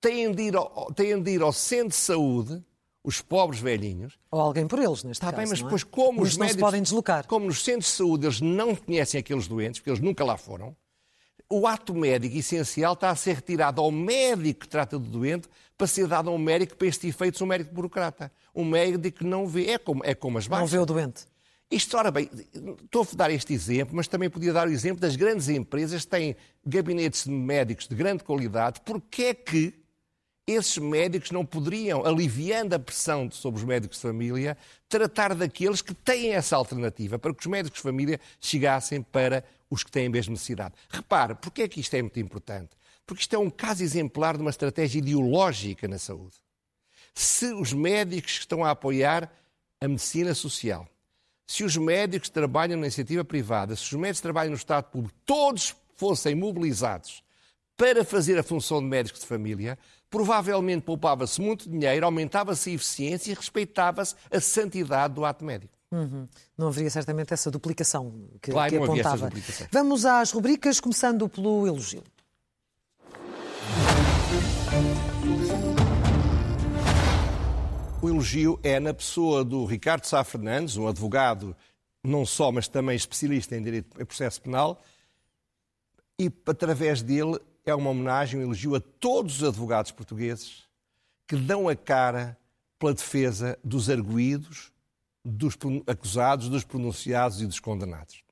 Têm 0.00 0.32
de 0.32 0.42
ir 0.44 0.56
ao, 0.56 0.92
têm 0.92 1.22
de 1.22 1.30
ir 1.32 1.42
ao 1.42 1.52
centro 1.52 1.88
de 1.90 1.94
saúde, 1.96 2.62
os 3.02 3.20
pobres 3.20 3.60
velhinhos. 3.60 4.18
Ou 4.30 4.40
alguém 4.40 4.66
por 4.66 4.78
eles, 4.78 5.04
neste 5.04 5.22
Está 5.22 5.26
caso. 5.26 5.36
bem, 5.36 5.46
mas 5.46 5.60
é? 5.60 5.62
depois, 5.62 5.84
como 5.84 6.12
Muitos 6.20 6.32
os 6.32 6.38
médicos. 6.38 6.60
podem 6.60 6.82
deslocar. 6.82 7.26
Como 7.26 7.46
nos 7.46 7.62
centros 7.62 7.86
de 7.86 7.92
saúde 7.92 8.26
eles 8.26 8.40
não 8.40 8.74
conhecem 8.74 9.20
aqueles 9.20 9.46
doentes, 9.46 9.80
porque 9.80 9.90
eles 9.90 10.00
nunca 10.00 10.24
lá 10.24 10.36
foram, 10.38 10.74
o 11.48 11.66
ato 11.66 11.94
médico 11.94 12.36
essencial 12.36 12.94
está 12.94 13.10
a 13.10 13.16
ser 13.16 13.36
retirado 13.36 13.80
ao 13.80 13.90
médico 13.90 14.60
que 14.60 14.68
trata 14.68 14.98
do 14.98 15.08
doente 15.08 15.48
para 15.76 15.86
ser 15.86 16.06
dado 16.06 16.30
a 16.30 16.32
um 16.32 16.38
médico 16.38 16.76
para 16.76 16.86
estes 16.88 17.08
efeitos, 17.08 17.40
um 17.40 17.46
médico 17.46 17.74
burocrata. 17.74 18.32
Um 18.54 18.64
médico 18.64 19.18
que 19.18 19.24
não 19.24 19.46
vê, 19.46 19.70
é 19.70 19.78
como, 19.78 20.02
é 20.04 20.14
como 20.14 20.38
as 20.38 20.46
baixas. 20.46 20.70
Não 20.70 20.78
vê 20.78 20.82
o 20.82 20.86
doente. 20.86 21.26
Isto, 21.70 21.96
ora 21.96 22.10
bem, 22.10 22.30
estou 22.84 23.02
a 23.02 23.16
dar 23.16 23.30
este 23.30 23.52
exemplo, 23.52 23.96
mas 23.96 24.06
também 24.06 24.30
podia 24.30 24.52
dar 24.52 24.68
o 24.68 24.70
exemplo 24.70 25.00
das 25.00 25.16
grandes 25.16 25.48
empresas 25.48 26.04
que 26.04 26.10
têm 26.10 26.36
gabinetes 26.64 27.24
de 27.24 27.30
médicos 27.30 27.88
de 27.88 27.94
grande 27.94 28.22
qualidade. 28.22 28.80
Porquê 28.84 29.24
é 29.24 29.34
que 29.34 29.74
esses 30.46 30.76
médicos 30.76 31.30
não 31.30 31.44
poderiam, 31.44 32.04
aliviando 32.04 32.74
a 32.74 32.78
pressão 32.78 33.30
sobre 33.30 33.60
os 33.60 33.64
médicos 33.64 33.96
de 33.96 34.02
família, 34.02 34.58
tratar 34.88 35.34
daqueles 35.34 35.80
que 35.80 35.94
têm 35.94 36.34
essa 36.34 36.54
alternativa, 36.54 37.18
para 37.18 37.32
que 37.32 37.40
os 37.40 37.46
médicos 37.46 37.78
de 37.78 37.82
família 37.82 38.20
chegassem 38.38 39.00
para 39.00 39.42
os 39.74 39.82
que 39.82 39.90
têm 39.90 40.06
a 40.06 40.10
mesma 40.10 40.32
necessidade. 40.32 40.74
Repare, 40.88 41.34
porquê 41.34 41.62
é 41.62 41.68
que 41.68 41.80
isto 41.80 41.94
é 41.94 42.00
muito 42.00 42.18
importante? 42.18 42.70
Porque 43.06 43.22
isto 43.22 43.34
é 43.34 43.38
um 43.38 43.50
caso 43.50 43.82
exemplar 43.82 44.36
de 44.36 44.40
uma 44.40 44.50
estratégia 44.50 44.98
ideológica 44.98 45.86
na 45.86 45.98
saúde. 45.98 46.36
Se 47.14 47.52
os 47.52 47.72
médicos 47.72 48.32
que 48.32 48.40
estão 48.40 48.64
a 48.64 48.70
apoiar 48.70 49.30
a 49.80 49.86
medicina 49.86 50.34
social, 50.34 50.88
se 51.46 51.62
os 51.62 51.76
médicos 51.76 52.30
trabalham 52.30 52.78
na 52.78 52.86
iniciativa 52.86 53.24
privada, 53.24 53.76
se 53.76 53.82
os 53.82 53.92
médicos 53.92 54.22
trabalham 54.22 54.50
no 54.50 54.56
Estado 54.56 54.84
Público, 54.84 55.14
todos 55.26 55.76
fossem 55.96 56.34
mobilizados 56.34 57.22
para 57.76 58.04
fazer 58.04 58.38
a 58.38 58.42
função 58.42 58.80
de 58.80 58.86
médicos 58.86 59.20
de 59.20 59.26
família, 59.26 59.78
provavelmente 60.08 60.82
poupava-se 60.82 61.40
muito 61.40 61.68
dinheiro, 61.68 62.06
aumentava-se 62.06 62.70
a 62.70 62.72
eficiência 62.72 63.32
e 63.32 63.34
respeitava-se 63.34 64.14
a 64.30 64.40
santidade 64.40 65.14
do 65.14 65.24
ato 65.24 65.44
médico. 65.44 65.73
Uhum. 65.94 66.26
Não 66.58 66.66
haveria 66.66 66.90
certamente 66.90 67.32
essa 67.32 67.52
duplicação 67.52 68.28
que, 68.42 68.50
claro, 68.50 68.68
que 68.68 68.76
apontava. 68.76 69.14
essa 69.14 69.26
duplicação. 69.26 69.68
Vamos 69.70 70.04
às 70.04 70.32
rubricas, 70.32 70.80
começando 70.80 71.28
pelo 71.28 71.68
elogio. 71.68 72.02
O 78.02 78.08
elogio 78.08 78.58
é 78.64 78.80
na 78.80 78.92
pessoa 78.92 79.44
do 79.44 79.64
Ricardo 79.64 80.04
Sá 80.04 80.24
Fernandes, 80.24 80.76
um 80.76 80.88
advogado 80.88 81.56
não 82.02 82.26
só, 82.26 82.50
mas 82.50 82.66
também 82.66 82.96
especialista 82.96 83.56
em 83.56 83.62
direito 83.62 84.02
em 84.02 84.04
processo 84.04 84.42
penal, 84.42 84.82
e 86.18 86.30
através 86.46 87.02
dele 87.02 87.38
é 87.64 87.74
uma 87.74 87.90
homenagem, 87.90 88.40
um 88.40 88.42
elogio 88.42 88.74
a 88.74 88.80
todos 88.80 89.40
os 89.40 89.48
advogados 89.48 89.92
portugueses 89.92 90.64
que 91.26 91.36
dão 91.36 91.68
a 91.68 91.76
cara 91.76 92.36
pela 92.78 92.92
defesa 92.92 93.58
dos 93.64 93.88
arguídos, 93.88 94.73
dos 95.24 95.56
acusados, 95.86 96.48
dos 96.48 96.64
pronunciados 96.64 97.40
e 97.40 97.46
dos 97.46 97.58
condenados. 97.58 98.22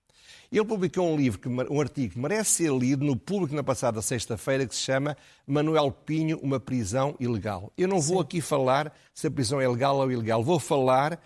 Ele 0.53 0.67
publicou 0.67 1.11
um 1.11 1.17
livro, 1.17 1.41
um 1.71 1.81
artigo 1.81 2.13
que 2.13 2.19
merece 2.19 2.51
ser 2.51 2.73
lido 2.73 3.03
no 3.03 3.17
público 3.17 3.55
na 3.55 3.63
passada 3.63 4.03
sexta-feira, 4.03 4.67
que 4.67 4.75
se 4.75 4.83
chama 4.83 5.17
Manuel 5.47 5.91
Pinho, 5.91 6.39
uma 6.43 6.61
prisão 6.61 7.17
ilegal. 7.19 7.73
Eu 7.77 7.89
não 7.89 7.99
vou 7.99 8.19
Sim. 8.19 8.23
aqui 8.23 8.41
falar 8.43 8.95
se 9.15 9.27
a 9.27 9.31
prisão 9.31 9.59
é 9.63 9.67
legal 9.67 9.97
ou 9.97 10.13
ilegal, 10.13 10.45
vou 10.45 10.59
falar 10.59 11.19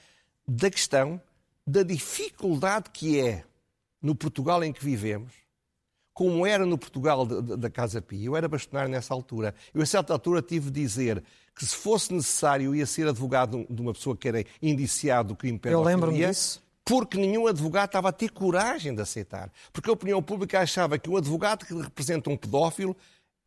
da 0.46 0.70
questão 0.70 1.20
da 1.66 1.82
dificuldade 1.82 2.90
que 2.92 3.18
é 3.18 3.42
no 4.00 4.14
Portugal 4.14 4.62
em 4.62 4.72
que 4.72 4.84
vivemos, 4.84 5.32
como 6.14 6.46
era 6.46 6.64
no 6.64 6.78
Portugal 6.78 7.26
da 7.26 7.68
Casa 7.68 8.00
Pia. 8.00 8.26
Eu 8.26 8.36
era 8.36 8.48
bastonário 8.48 8.90
nessa 8.90 9.12
altura. 9.12 9.52
Eu, 9.74 9.82
a 9.82 9.86
certa 9.86 10.12
altura, 10.12 10.40
tive 10.40 10.70
de 10.70 10.80
dizer 10.80 11.22
que 11.56 11.64
se 11.64 11.74
fosse 11.74 12.12
necessário, 12.12 12.74
ia 12.74 12.84
ser 12.84 13.08
advogado 13.08 13.66
de 13.68 13.80
uma 13.80 13.94
pessoa 13.94 14.14
que 14.14 14.28
era 14.28 14.44
indiciado 14.60 15.30
do 15.30 15.36
crime 15.36 15.58
de 15.58 15.68
Eu 15.68 15.78
pedofilia. 15.78 15.96
lembro-me 15.96 16.18
disso. 16.26 16.62
Porque 16.84 17.18
nenhum 17.18 17.48
advogado 17.48 17.86
estava 17.86 18.10
a 18.10 18.12
ter 18.12 18.30
coragem 18.30 18.94
de 18.94 19.02
aceitar. 19.02 19.50
Porque 19.72 19.90
a 19.90 19.92
opinião 19.92 20.22
pública 20.22 20.60
achava 20.60 20.96
que 20.98 21.10
um 21.10 21.16
advogado 21.16 21.66
que 21.66 21.74
representa 21.74 22.30
um 22.30 22.36
pedófilo 22.36 22.96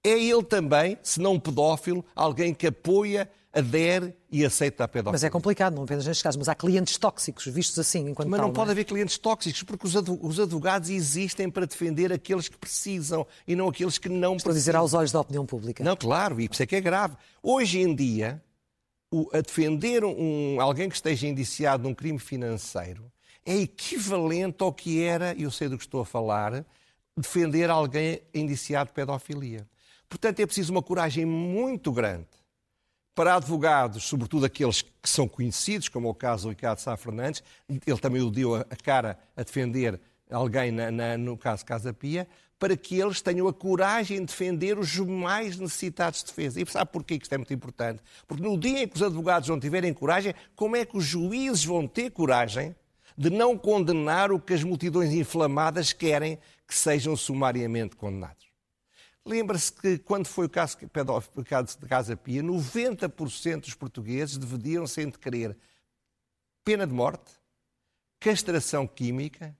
é 0.03 0.09
ele 0.17 0.43
também, 0.43 0.97
se 1.03 1.19
não 1.19 1.33
um 1.33 1.39
pedófilo, 1.39 2.03
alguém 2.15 2.53
que 2.53 2.67
apoia, 2.67 3.29
adere 3.51 4.13
e 4.31 4.45
aceita 4.45 4.83
a 4.83 4.88
pedofilia. 4.88 5.13
Mas 5.13 5.23
é 5.23 5.29
complicado, 5.29 5.75
não 5.75 5.83
apenas 5.83 6.05
nestes 6.05 6.21
casos, 6.21 6.38
mas 6.38 6.47
há 6.47 6.53
clientes 6.55 6.97
tóxicos 6.97 7.45
vistos 7.47 7.79
assim 7.79 8.07
enquanto 8.09 8.29
Mas 8.29 8.39
tal, 8.39 8.47
não 8.47 8.53
pode 8.53 8.69
é? 8.69 8.71
haver 8.71 8.85
clientes 8.85 9.17
tóxicos, 9.17 9.63
porque 9.63 9.88
os 9.88 9.95
advo- 9.95 10.19
os 10.21 10.39
advogados 10.39 10.89
existem 10.89 11.49
para 11.49 11.65
defender 11.65 12.13
aqueles 12.13 12.47
que 12.47 12.57
precisam 12.57 13.25
e 13.47 13.55
não 13.55 13.67
aqueles 13.67 13.97
que 13.97 14.07
não 14.07 14.35
Estou 14.35 14.51
a 14.51 14.53
dizer 14.53 14.71
precisam. 14.71 14.81
aos 14.81 14.93
olhos 14.93 15.12
da 15.12 15.19
opinião 15.19 15.45
pública. 15.45 15.83
Não, 15.83 15.95
claro, 15.97 16.39
e 16.39 16.47
isso 16.49 16.62
é 16.62 16.65
que 16.67 16.75
é 16.75 16.81
grave. 16.81 17.15
Hoje 17.41 17.79
em 17.79 17.93
dia, 17.95 18.41
o- 19.12 19.27
a 19.33 19.41
defender 19.41 20.05
um, 20.05 20.62
alguém 20.62 20.88
que 20.88 20.95
esteja 20.95 21.27
indiciado 21.27 21.81
num 21.83 21.95
crime 21.95 22.19
financeiro 22.19 23.12
é 23.43 23.55
equivalente 23.57 24.57
ao 24.63 24.71
que 24.71 25.01
era, 25.03 25.33
e 25.35 25.41
eu 25.43 25.51
sei 25.51 25.67
do 25.67 25.77
que 25.77 25.83
estou 25.83 26.01
a 26.01 26.05
falar, 26.05 26.63
defender 27.17 27.69
alguém 27.71 28.21
indiciado 28.33 28.89
de 28.89 28.93
pedofilia. 28.93 29.67
Portanto, 30.10 30.39
é 30.39 30.45
preciso 30.45 30.72
uma 30.72 30.82
coragem 30.82 31.24
muito 31.26 31.91
grande 31.91 32.28
para 33.13 33.36
advogados, 33.36 34.06
sobretudo 34.06 34.45
aqueles 34.45 34.82
que 34.82 35.10
são 35.10 35.28
conhecidos, 35.28 35.89
como 35.89 36.08
é 36.08 36.12
o 36.12 36.13
caso 36.13 36.43
do 36.43 36.50
Ricardo 36.50 36.80
Sá 36.80 36.95
Fernandes, 36.98 37.43
ele 37.67 38.00
também 38.00 38.22
o 38.22 38.32
deu 38.32 38.56
a 38.56 38.63
cara 38.82 39.19
a 39.36 39.43
defender 39.43 40.00
alguém 40.32 40.72
na, 40.72 40.89
na, 40.89 41.17
no 41.17 41.38
caso 41.38 41.65
Casa 41.65 41.93
Pia, 41.93 42.28
para 42.58 42.76
que 42.76 43.00
eles 43.00 43.22
tenham 43.22 43.48
a 43.48 43.54
coragem 43.54 44.19
de 44.19 44.26
defender 44.26 44.78
os 44.78 44.98
mais 44.98 45.58
necessitados 45.58 46.19
de 46.19 46.28
defesa. 46.28 46.62
E 46.62 46.65
sabe 46.65 46.91
porquê 46.91 47.17
que 47.17 47.26
isto 47.26 47.34
é 47.34 47.38
muito 47.38 47.54
importante? 47.54 48.02
Porque 48.28 48.43
no 48.43 48.58
dia 48.58 48.84
em 48.84 48.88
que 48.88 48.95
os 48.95 49.04
advogados 49.04 49.48
não 49.48 49.60
tiverem 49.60 49.93
coragem, 49.93 50.34
como 50.56 50.76
é 50.76 50.86
que 50.86 50.98
os 50.98 51.06
juízes 51.06 51.63
vão 51.63 51.88
ter 51.88 52.12
coragem 52.12 52.76
de 53.17 53.30
não 53.30 53.58
condenar 53.58 54.32
o 54.32 54.39
que 54.39 54.54
as 54.54 54.63
multidões 54.63 55.13
inflamadas 55.13 55.93
querem 55.93 56.38
que 56.67 56.76
sejam 56.76 57.15
sumariamente 57.15 57.95
condenados? 57.95 58.48
Lembra-se 59.30 59.72
que 59.72 60.00
quando 60.00 60.26
foi 60.26 60.48
o 60.48 60.50
caso 60.50 60.76
de 60.80 61.88
Casa 61.88 62.18
Pia, 62.18 62.42
90% 62.42 63.62
dos 63.62 63.76
portugueses 63.76 64.38
deveriam 64.38 64.88
sem 64.88 65.12
querer 65.12 65.56
pena 66.65 66.88
de 66.88 66.94
morte, 66.94 67.32
castração 68.20 68.88
química, 68.88 69.56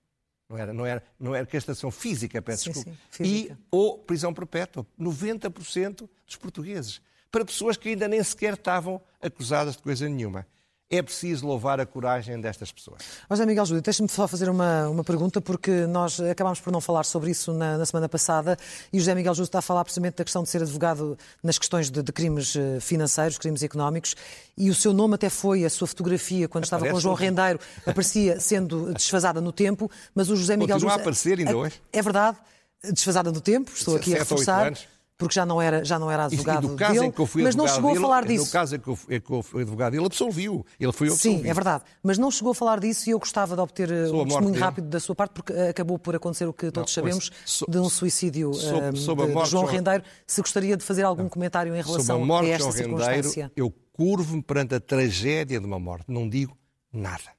não 0.50 0.58
era, 0.58 0.74
não 0.74 0.86
era, 0.88 1.04
não 1.20 1.36
era 1.36 1.46
castração 1.46 1.92
física, 1.92 2.42
peço 2.42 2.64
sim, 2.64 2.72
desculpa, 2.72 3.00
sim, 3.12 3.24
e 3.24 3.58
ou 3.70 4.00
prisão 4.00 4.34
perpétua. 4.34 4.88
90% 5.00 6.10
dos 6.26 6.36
portugueses. 6.36 7.00
Para 7.32 7.46
pessoas 7.46 7.78
que 7.78 7.90
ainda 7.90 8.08
nem 8.08 8.24
sequer 8.24 8.56
estavam 8.56 9.00
acusadas 9.22 9.76
de 9.76 9.84
coisa 9.84 10.10
nenhuma 10.10 10.48
é 10.90 11.02
preciso 11.04 11.46
louvar 11.46 11.80
a 11.80 11.86
coragem 11.86 12.42
destas 12.42 12.72
pessoas. 12.72 13.02
José 13.30 13.46
Miguel 13.46 13.66
Júlio, 13.66 13.82
deixe-me 13.82 14.10
só 14.10 14.28
fazer 14.28 14.50
uma, 14.50 14.90
uma 14.90 15.04
pergunta, 15.04 15.40
porque 15.40 15.86
nós 15.86 16.20
acabámos 16.20 16.60
por 16.60 16.74
não 16.74 16.82
falar 16.82 17.04
sobre 17.04 17.30
isso 17.30 17.54
na, 17.54 17.78
na, 17.78 17.86
semana 17.86 18.10
passada 18.10 18.58
e 18.92 18.98
o 18.98 19.00
José 19.00 19.14
Miguel 19.14 19.36
Júlio 19.36 19.46
está 19.46 19.60
a 19.60 19.62
falar 19.62 19.84
precisamente 19.84 20.16
da 20.16 20.24
questão 20.24 20.42
de 20.42 20.50
ser 20.50 20.64
advogado 20.64 21.18
nas 21.44 21.60
questões 21.60 21.92
de, 21.92 22.02
de 22.02 22.12
crimes 22.12 22.56
eh, 22.56 22.80
financeiros, 22.80 23.38
crimes 23.38 23.62
económicos, 23.62 24.16
e 24.58 24.70
o 24.70 24.76
seu 24.76 24.92
nome 24.92 25.14
até 25.14 25.30
foi, 25.30 25.64
a 25.64 25.70
sua 25.70 25.88
fotografia, 25.88 26.48
quando 26.48 26.64
estava 26.64 26.90
com 26.90 27.00
João 27.00 27.16
Rendeiro, 27.16 27.60
aparecia 27.86 28.40
sendo 28.40 28.92
desfasada 28.94 29.40
no 29.40 29.52
tempo, 29.52 29.92
mas 30.16 30.30
o 30.30 30.36
José 30.36 30.58
Miguel 30.58 30.76
Continua 30.76 30.92
Júlio... 30.92 31.00
a 31.00 31.02
aparecer 31.02 31.38
ainda 31.38 31.56
hoje. 31.56 31.82
É, 31.94 32.00
é 32.00 32.02
verdade, 32.02 32.38
desfasada 32.84 33.32
no 33.32 33.42
tempo, 33.42 33.72
estou 33.76 33.96
aqui 33.96 34.16
a 34.16 34.20
reforçar 34.20 34.74
porque 35.20 35.36
já 35.36 35.46
não 35.46 35.62
era, 35.62 35.84
já 35.84 36.00
não 36.00 36.10
era 36.10 36.26
advogado 36.26 36.70
e, 36.70 36.74
e 36.74 36.78
caso 36.78 36.94
dele, 36.94 37.06
em 37.08 37.12
que 37.12 37.20
eu 37.20 37.26
fui 37.26 37.44
mas 37.44 37.54
não 37.54 37.68
chegou 37.68 37.92
dele, 37.92 37.98
a 37.98 38.02
falar 38.08 38.26
disso. 38.26 38.46
No 38.46 38.52
caso 38.52 38.76
em 38.78 38.80
que 38.80 38.88
eu, 38.88 39.00
em 39.10 39.20
que 39.20 39.30
eu 39.30 39.44
fui 39.44 39.62
advogado 39.64 39.94
ele 39.94 40.06
absolviu, 40.06 40.66
ele 40.80 40.94
foi 40.94 41.10
absolvido. 41.10 41.42
Sim, 41.42 41.50
é 41.50 41.54
verdade, 41.54 41.84
mas 42.02 42.18
não 42.18 42.32
chegou 42.32 42.52
a 42.52 42.56
falar 42.56 42.80
disso 42.80 43.10
e 43.10 43.12
eu 43.12 43.20
gostava 43.20 43.54
de 43.54 43.62
obter 43.62 43.92
eh, 43.92 44.10
um 44.10 44.24
testemunho 44.24 44.54
dele. 44.54 44.64
rápido 44.64 44.88
da 44.88 44.98
sua 44.98 45.14
parte, 45.14 45.34
porque 45.34 45.52
eh, 45.52 45.70
acabou 45.70 46.00
por 46.00 46.16
acontecer 46.16 46.46
o 46.46 46.54
que 46.54 46.72
todos 46.72 46.96
não, 46.96 47.04
sabemos, 47.04 47.32
so, 47.46 47.66
de 47.70 47.78
um 47.78 47.90
suicídio 47.90 48.54
sob 48.54 48.92
de, 49.28 49.34
de 49.34 49.50
João 49.50 49.66
Rendeiro. 49.66 50.06
Se 50.26 50.40
gostaria 50.40 50.78
de 50.78 50.86
fazer 50.86 51.04
algum 51.04 51.24
não. 51.24 51.30
comentário 51.30 51.76
em 51.76 51.82
relação 51.82 52.24
a, 52.24 52.26
morte 52.26 52.52
a 52.52 52.54
esta 52.54 52.64
João 52.64 52.72
circunstância. 52.72 53.44
Rendeiro, 53.44 53.52
eu 53.58 53.74
curvo-me 53.92 54.42
perante 54.42 54.76
a 54.76 54.80
tragédia 54.80 55.60
de 55.60 55.66
uma 55.66 55.80
morte, 55.80 56.06
não 56.08 56.30
digo 56.30 56.58
nada. 56.94 57.38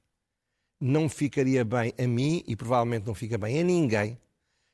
Não 0.79 1.09
ficaria 1.09 1.65
bem 1.65 1.95
a 1.97 2.05
mim 2.05 2.43
e 2.45 2.55
provavelmente 2.55 3.07
não 3.07 3.15
fica 3.15 3.39
bem 3.39 3.59
a 3.59 3.63
ninguém 3.63 4.19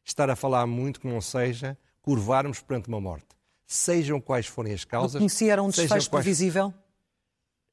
estar 0.04 0.30
a 0.30 0.36
falar 0.36 0.67
muito 0.67 1.00
que 1.00 1.08
não 1.08 1.22
seja 1.22 1.78
curvarmos 2.08 2.62
perante 2.62 2.88
uma 2.88 3.02
morte 3.02 3.28
sejam 3.65 4.22
quais 4.22 4.46
forem 4.46 4.74
as 4.74 4.86
causas. 4.86 5.20
Conhecia 5.20 5.52
era 5.52 5.62
um 5.62 5.67
desfecho 5.67 5.89
quais... 5.89 6.08
previsível? 6.08 6.74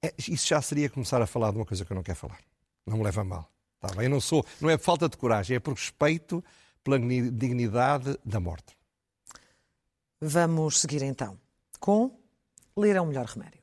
É, 0.05 0.13
isso 0.19 0.49
já 0.49 0.61
seria 0.61 0.91
começar 0.91 1.23
a 1.23 1.27
falar 1.27 1.53
de 1.53 1.57
uma 1.57 1.65
coisa 1.65 1.85
que 1.85 1.93
eu 1.93 1.95
não 1.95 2.03
quero 2.03 2.19
falar. 2.19 2.41
Não 2.85 2.97
me 2.97 3.05
leva 3.05 3.21
a 3.21 3.25
mal. 3.25 3.49
Tá 3.79 3.95
bem? 3.95 4.07
Eu 4.07 4.11
não 4.11 4.21
sou, 4.21 4.45
não 4.61 4.69
é 4.69 4.77
falta 4.77 5.09
de 5.09 5.17
coragem, 5.17 5.57
é 5.57 5.61
por 5.61 5.73
respeito 5.73 6.43
pela 6.83 6.99
dignidade 6.99 8.19
da 8.25 8.41
morte. 8.41 8.77
Vamos 10.21 10.81
seguir 10.81 11.05
então 11.05 11.39
com 11.79 12.19
Ler 12.77 12.97
é 12.97 13.01
o 13.01 13.07
melhor 13.07 13.27
remédio. 13.27 13.63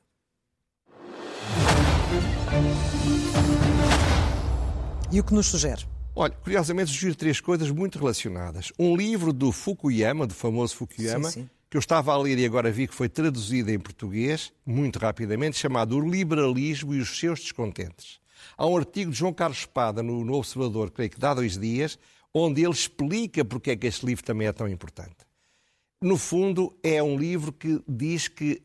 E 5.10 5.20
o 5.20 5.24
que 5.24 5.34
nos 5.34 5.48
sugere? 5.48 5.91
Olha, 6.14 6.32
curiosamente 6.34 6.90
sugiro 6.90 7.14
três 7.14 7.40
coisas 7.40 7.70
muito 7.70 7.98
relacionadas. 7.98 8.72
Um 8.78 8.94
livro 8.94 9.32
do 9.32 9.50
Fukuyama, 9.50 10.26
do 10.26 10.34
famoso 10.34 10.76
Fukuyama, 10.76 11.30
sim, 11.30 11.42
sim 11.42 11.50
que 11.72 11.76
eu 11.78 11.80
estava 11.80 12.12
a 12.12 12.18
ler 12.18 12.38
e 12.38 12.44
agora 12.44 12.70
vi 12.70 12.86
que 12.86 12.94
foi 12.94 13.08
traduzido 13.08 13.70
em 13.70 13.78
português, 13.78 14.52
muito 14.66 14.98
rapidamente, 14.98 15.56
chamado 15.56 15.96
O 15.96 16.06
Liberalismo 16.06 16.92
e 16.92 16.98
os 16.98 17.18
Seus 17.18 17.40
Descontentes. 17.40 18.20
Há 18.58 18.66
um 18.66 18.76
artigo 18.76 19.10
de 19.10 19.16
João 19.16 19.32
Carlos 19.32 19.60
Espada 19.60 20.02
no, 20.02 20.22
no 20.22 20.34
Observador, 20.34 20.90
creio 20.90 21.08
que 21.08 21.18
dá 21.18 21.30
há 21.30 21.34
dois 21.34 21.56
dias, 21.56 21.98
onde 22.34 22.62
ele 22.62 22.74
explica 22.74 23.42
porque 23.42 23.70
é 23.70 23.76
que 23.76 23.86
este 23.86 24.04
livro 24.04 24.22
também 24.22 24.48
é 24.48 24.52
tão 24.52 24.68
importante. 24.68 25.16
No 25.98 26.18
fundo, 26.18 26.78
é 26.82 27.02
um 27.02 27.16
livro 27.16 27.50
que 27.50 27.82
diz 27.88 28.28
que 28.28 28.60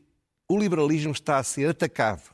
o 0.46 0.58
liberalismo 0.58 1.12
está 1.12 1.38
a 1.38 1.42
ser 1.42 1.70
atacado 1.70 2.24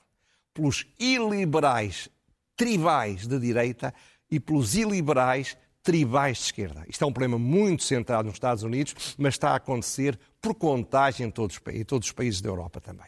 pelos 0.52 0.84
iliberais 0.98 2.08
tribais 2.56 3.28
de 3.28 3.38
direita 3.38 3.94
e 4.34 4.40
pelos 4.40 4.74
iliberais 4.74 5.56
tribais 5.80 6.38
de 6.38 6.44
esquerda. 6.44 6.84
Isto 6.88 7.04
é 7.04 7.06
um 7.06 7.12
problema 7.12 7.38
muito 7.38 7.84
centrado 7.84 8.26
nos 8.26 8.34
Estados 8.34 8.64
Unidos, 8.64 9.14
mas 9.16 9.34
está 9.34 9.50
a 9.50 9.56
acontecer 9.56 10.18
por 10.42 10.54
contagem 10.54 11.28
em 11.28 11.30
todos, 11.30 11.60
em 11.72 11.84
todos 11.84 12.08
os 12.08 12.12
países 12.12 12.40
da 12.40 12.48
Europa 12.48 12.80
também. 12.80 13.06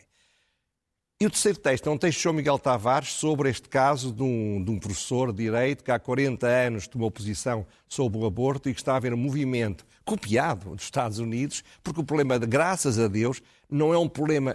E 1.18 1.26
o 1.26 1.30
terceiro 1.30 1.58
texto 1.58 1.88
é 1.88 1.90
um 1.90 1.98
texto 1.98 2.18
de 2.18 2.22
João 2.22 2.34
Miguel 2.34 2.58
Tavares 2.58 3.14
sobre 3.14 3.48
este 3.48 3.68
caso 3.68 4.12
de 4.12 4.22
um, 4.22 4.62
de 4.62 4.70
um, 4.70 4.78
professor 4.78 5.32
de 5.32 5.44
Direito 5.44 5.82
que 5.82 5.90
há 5.90 5.98
40 5.98 6.46
anos 6.46 6.86
tomou 6.86 7.10
posição 7.10 7.66
sobre 7.88 8.18
o 8.18 8.26
aborto 8.26 8.68
e 8.68 8.74
que 8.74 8.80
está 8.80 8.92
a 8.92 8.96
haver 8.96 9.14
um 9.14 9.16
movimento 9.16 9.84
copiado 10.04 10.76
dos 10.76 10.84
Estados 10.84 11.18
Unidos, 11.18 11.64
porque 11.82 12.00
o 12.02 12.04
problema, 12.04 12.38
de, 12.38 12.46
graças 12.46 12.98
a 12.98 13.08
Deus, 13.08 13.42
não 13.68 13.92
é 13.92 13.98
um 13.98 14.08
problema 14.08 14.54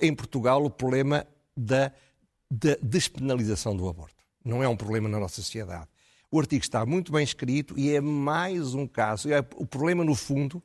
em 0.00 0.14
Portugal, 0.14 0.64
o 0.64 0.70
problema 0.70 1.26
da, 1.54 1.92
da 2.50 2.76
despenalização 2.82 3.76
do 3.76 3.86
aborto. 3.86 4.24
Não 4.42 4.64
é 4.64 4.68
um 4.68 4.76
problema 4.76 5.08
na 5.08 5.20
nossa 5.20 5.36
sociedade. 5.36 5.86
O 6.30 6.38
artigo 6.38 6.62
está 6.62 6.86
muito 6.86 7.10
bem 7.10 7.24
escrito 7.24 7.76
e 7.76 7.94
é 7.94 8.00
mais 8.00 8.74
um 8.74 8.86
caso. 8.86 9.32
É 9.32 9.40
o 9.56 9.66
problema, 9.66 10.04
no 10.04 10.14
fundo, 10.14 10.62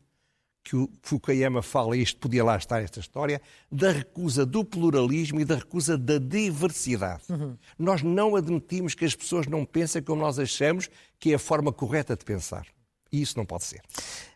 que 0.64 0.76
o 0.76 0.90
Fukuyama 1.02 1.62
fala, 1.62 1.96
e 1.96 2.02
isto 2.02 2.20
podia 2.20 2.44
lá 2.44 2.58
estar 2.58 2.82
esta 2.82 3.00
história, 3.00 3.42
da 3.72 3.92
recusa 3.92 4.46
do 4.46 4.66
pluralismo 4.66 5.40
e 5.40 5.46
da 5.46 5.56
recusa 5.56 5.98
da 5.98 6.18
diversidade. 6.18 7.24
Uhum. 7.30 7.56
Nós 7.78 8.02
não 8.02 8.36
admitimos 8.36 8.96
que 8.96 9.06
as 9.06 9.16
pessoas 9.16 9.48
não 9.48 9.64
pensem 9.64 10.02
como 10.02 10.22
nós 10.22 10.40
achamos 10.40 10.90
que 11.20 11.32
é 11.32 11.36
a 11.36 11.40
forma 11.40 11.72
correta 11.72 12.16
de 12.16 12.26
pensar. 12.26 12.68
E 13.12 13.22
isso 13.22 13.38
não 13.38 13.46
pode 13.46 13.64
ser. 13.64 13.82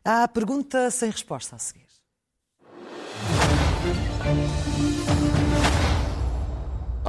Há 0.06 0.24
a 0.24 0.28
pergunta 0.28 0.90
sem 0.92 1.10
resposta 1.10 1.56
a 1.56 1.60
seguir. 1.60 1.90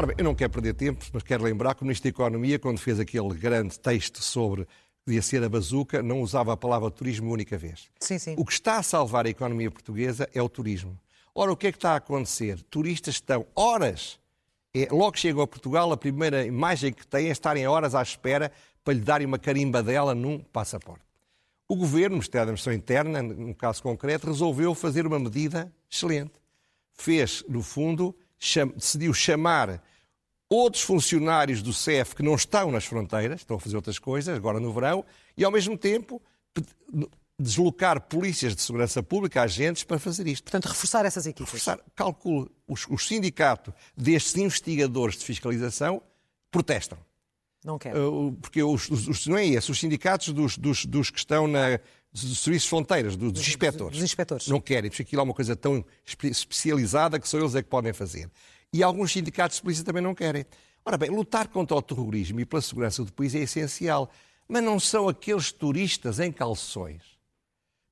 Ora 0.01 0.07
bem, 0.07 0.17
eu 0.17 0.25
não 0.25 0.35
quero 0.35 0.51
perder 0.51 0.73
tempo, 0.73 1.05
mas 1.13 1.23
quero 1.23 1.45
lembrar 1.45 1.75
que 1.75 1.83
o 1.83 1.85
Ministro 1.85 2.05
da 2.05 2.09
Economia, 2.09 2.59
quando 2.59 2.79
fez 2.79 2.99
aquele 2.99 3.35
grande 3.35 3.79
texto 3.79 4.23
sobre 4.23 4.67
devia 5.05 5.21
ser 5.21 5.45
a 5.45 5.49
bazuca, 5.51 6.03
não 6.03 6.23
usava 6.23 6.55
a 6.55 6.57
palavra 6.57 6.91
turismo 6.91 7.27
uma 7.27 7.35
única 7.35 7.59
vez. 7.59 7.91
Sim, 8.01 8.19
sim. 8.19 8.35
O 8.39 8.47
que 8.47 8.53
está 8.55 8.79
a 8.79 8.83
salvar 8.83 9.27
a 9.27 9.29
economia 9.29 9.71
portuguesa 9.71 10.27
é 10.33 10.41
o 10.41 10.49
turismo. 10.49 10.99
Ora, 11.35 11.53
o 11.53 11.57
que 11.57 11.67
é 11.67 11.71
que 11.71 11.77
está 11.77 11.93
a 11.93 11.97
acontecer? 11.97 12.63
Turistas 12.71 13.17
estão 13.17 13.47
horas, 13.55 14.19
é, 14.73 14.89
logo 14.91 15.19
chegam 15.19 15.43
a 15.43 15.47
Portugal, 15.47 15.93
a 15.93 15.99
primeira 15.99 16.47
imagem 16.47 16.95
que 16.95 17.07
têm 17.07 17.29
é 17.29 17.33
estarem 17.33 17.67
horas 17.67 17.95
à 17.95 18.01
espera 18.01 18.51
para 18.83 18.95
lhe 18.95 19.01
darem 19.01 19.27
uma 19.27 19.39
carimbadela 19.39 20.15
num 20.15 20.39
passaporte. 20.39 21.05
O 21.69 21.77
Governo, 21.77 22.15
o 22.15 22.19
Ministério 22.21 22.47
da 22.47 22.53
Administração 22.53 22.73
Interna, 22.73 23.23
no 23.23 23.55
caso 23.55 23.83
concreto, 23.83 24.29
resolveu 24.29 24.75
fazer 24.75 25.07
uma 25.07 25.19
medida 25.19 25.71
excelente. 25.91 26.33
Fez, 26.95 27.45
no 27.47 27.63
fundo, 27.63 28.17
cham 28.39 28.69
decidiu 28.69 29.13
chamar 29.13 29.83
outros 30.51 30.83
funcionários 30.83 31.63
do 31.63 31.73
CEF 31.73 32.17
que 32.17 32.23
não 32.23 32.35
estão 32.35 32.73
nas 32.73 32.85
fronteiras, 32.85 33.41
estão 33.41 33.57
a 33.57 33.61
fazer 33.61 33.77
outras 33.77 33.99
coisas, 33.99 34.37
agora 34.37 34.59
no 34.59 34.73
verão, 34.73 35.05
e 35.37 35.45
ao 35.45 35.53
mesmo 35.53 35.79
tempo 35.79 36.21
deslocar 37.39 38.01
polícias 38.03 38.55
de 38.55 38.61
segurança 38.61 39.03
pública, 39.03 39.41
agentes, 39.41 39.85
para 39.85 39.99
fazer 39.99 40.27
isto. 40.27 40.45
Portanto, 40.45 40.67
reforçar 40.67 41.07
essas 41.07 41.25
equipes. 41.25 41.47
Reforçar, 41.47 41.81
calculo, 41.95 42.51
os, 42.69 42.87
os 42.91 43.07
sindicatos 43.07 43.73
destes 43.97 44.37
investigadores 44.37 45.17
de 45.17 45.25
fiscalização 45.25 46.03
protestam. 46.51 46.99
Não 47.65 47.79
quero. 47.79 48.29
Uh, 48.29 48.33
porque 48.33 48.63
os, 48.63 48.91
os, 48.91 49.09
os, 49.09 49.27
não 49.27 49.39
é 49.39 49.47
esse, 49.47 49.71
os 49.71 49.79
sindicatos 49.79 50.29
dos, 50.33 50.59
dos, 50.59 50.85
dos 50.85 51.11
que 51.11 51.19
estão 51.19 51.47
na, 51.47 51.79
dos 52.13 52.41
serviços 52.41 52.65
de 52.65 52.69
fronteiras, 52.69 53.17
dos, 53.17 53.33
dos 53.33 53.49
inspectores. 53.49 53.95
Dos 53.95 54.05
inspectores. 54.05 54.49
Não 54.49 54.61
querem, 54.61 54.91
porque 54.91 55.03
aquilo 55.03 55.21
é 55.21 55.25
uma 55.25 55.35
coisa 55.35 55.55
tão 55.55 55.85
especializada 56.23 57.19
que 57.19 57.29
só 57.29 57.39
eles 57.39 57.55
é 57.55 57.63
que 57.63 57.69
podem 57.69 57.93
fazer. 57.93 58.31
E 58.73 58.83
alguns 58.83 59.13
sindicatos 59.13 59.57
de 59.57 59.63
polícia 59.63 59.85
também 59.85 60.03
não 60.03 60.15
querem. 60.15 60.45
Ora 60.85 60.97
bem, 60.97 61.11
lutar 61.11 61.49
contra 61.49 61.77
o 61.77 61.83
terrorismo 61.83 62.41
e 62.41 62.45
pela 62.45 62.63
segurança 62.63 63.05
do 63.05 63.13
país 63.13 63.35
é 63.35 63.41
essencial, 63.41 64.11
mas 64.49 64.63
não 64.63 64.81
são 64.81 65.09
aqueles 65.09 65.53
turistas 65.53 66.19
em 66.19 66.33
calções 66.33 67.03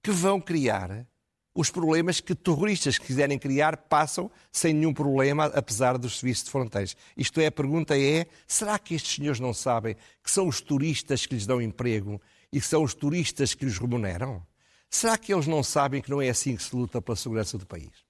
que 0.03 0.11
vão 0.11 0.41
criar 0.41 1.07
os 1.55 1.71
problemas 1.71 2.21
que 2.21 2.37
terroristas 2.37 2.99
que 2.99 3.07
quiserem 3.07 3.37
criar 3.37 3.77
passam 3.77 4.31
sem 4.53 4.73
nenhum 4.73 4.95
problema, 4.95 5.47
apesar 5.47 5.99
dos 5.99 6.19
serviços 6.21 6.45
de 6.45 6.51
fronteiras. 6.51 6.97
Isto 7.17 7.41
é, 7.41 7.47
a 7.47 7.53
pergunta 7.53 7.99
é: 7.99 8.27
será 8.47 8.79
que 8.79 8.95
estes 8.95 9.17
senhores 9.17 9.41
não 9.41 9.53
sabem 9.53 9.97
que 10.23 10.31
são 10.31 10.47
os 10.47 10.61
turistas 10.61 11.27
que 11.27 11.35
lhes 11.35 11.47
dão 11.47 11.61
emprego 11.61 12.21
e 12.53 12.61
que 12.61 12.67
são 12.67 12.85
os 12.85 12.95
turistas 12.95 13.55
que 13.55 13.67
os 13.67 13.77
remuneram? 13.77 14.41
Será 14.89 15.19
que 15.19 15.35
eles 15.35 15.49
não 15.49 15.63
sabem 15.63 16.01
que 16.01 16.11
não 16.11 16.23
é 16.23 16.29
assim 16.29 16.57
que 16.57 16.63
se 16.63 16.75
luta 16.75 17.03
pela 17.03 17.17
segurança 17.17 17.59
do 17.59 17.67
país? 17.67 18.08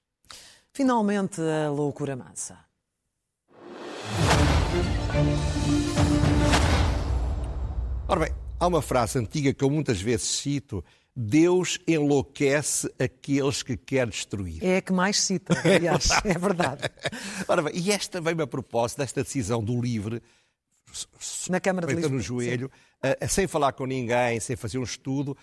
Finalmente, 0.78 1.40
a 1.40 1.70
loucura 1.70 2.14
mansa. 2.14 2.56
Ora 8.06 8.20
bem, 8.20 8.32
há 8.60 8.66
uma 8.68 8.80
frase 8.80 9.18
antiga 9.18 9.52
que 9.52 9.64
eu 9.64 9.70
muitas 9.70 10.00
vezes 10.00 10.28
cito 10.28 10.84
Deus 11.16 11.80
enlouquece 11.84 12.88
aqueles 12.96 13.60
que 13.64 13.76
quer 13.76 14.06
destruir. 14.06 14.64
É 14.64 14.76
a 14.76 14.80
que 14.80 14.92
mais 14.92 15.20
cita, 15.20 15.60
aliás, 15.64 16.10
é, 16.24 16.30
é 16.30 16.38
verdade. 16.38 16.88
Ora 17.48 17.62
bem, 17.62 17.72
e 17.74 17.90
esta 17.90 18.20
veio-me 18.20 18.44
a 18.44 18.46
propósito 18.46 18.98
desta 18.98 19.24
decisão 19.24 19.60
do 19.60 19.80
LIVRE, 19.80 20.22
na 21.50 21.58
Câmara 21.58 21.88
de 21.88 21.94
Lisboa, 21.94 22.14
no 22.14 22.20
joelho, 22.20 22.70
eh, 23.02 23.26
sem 23.26 23.48
falar 23.48 23.72
com 23.72 23.84
ninguém, 23.84 24.38
sem 24.38 24.54
fazer 24.54 24.78
um 24.78 24.84
estudo, 24.84 25.36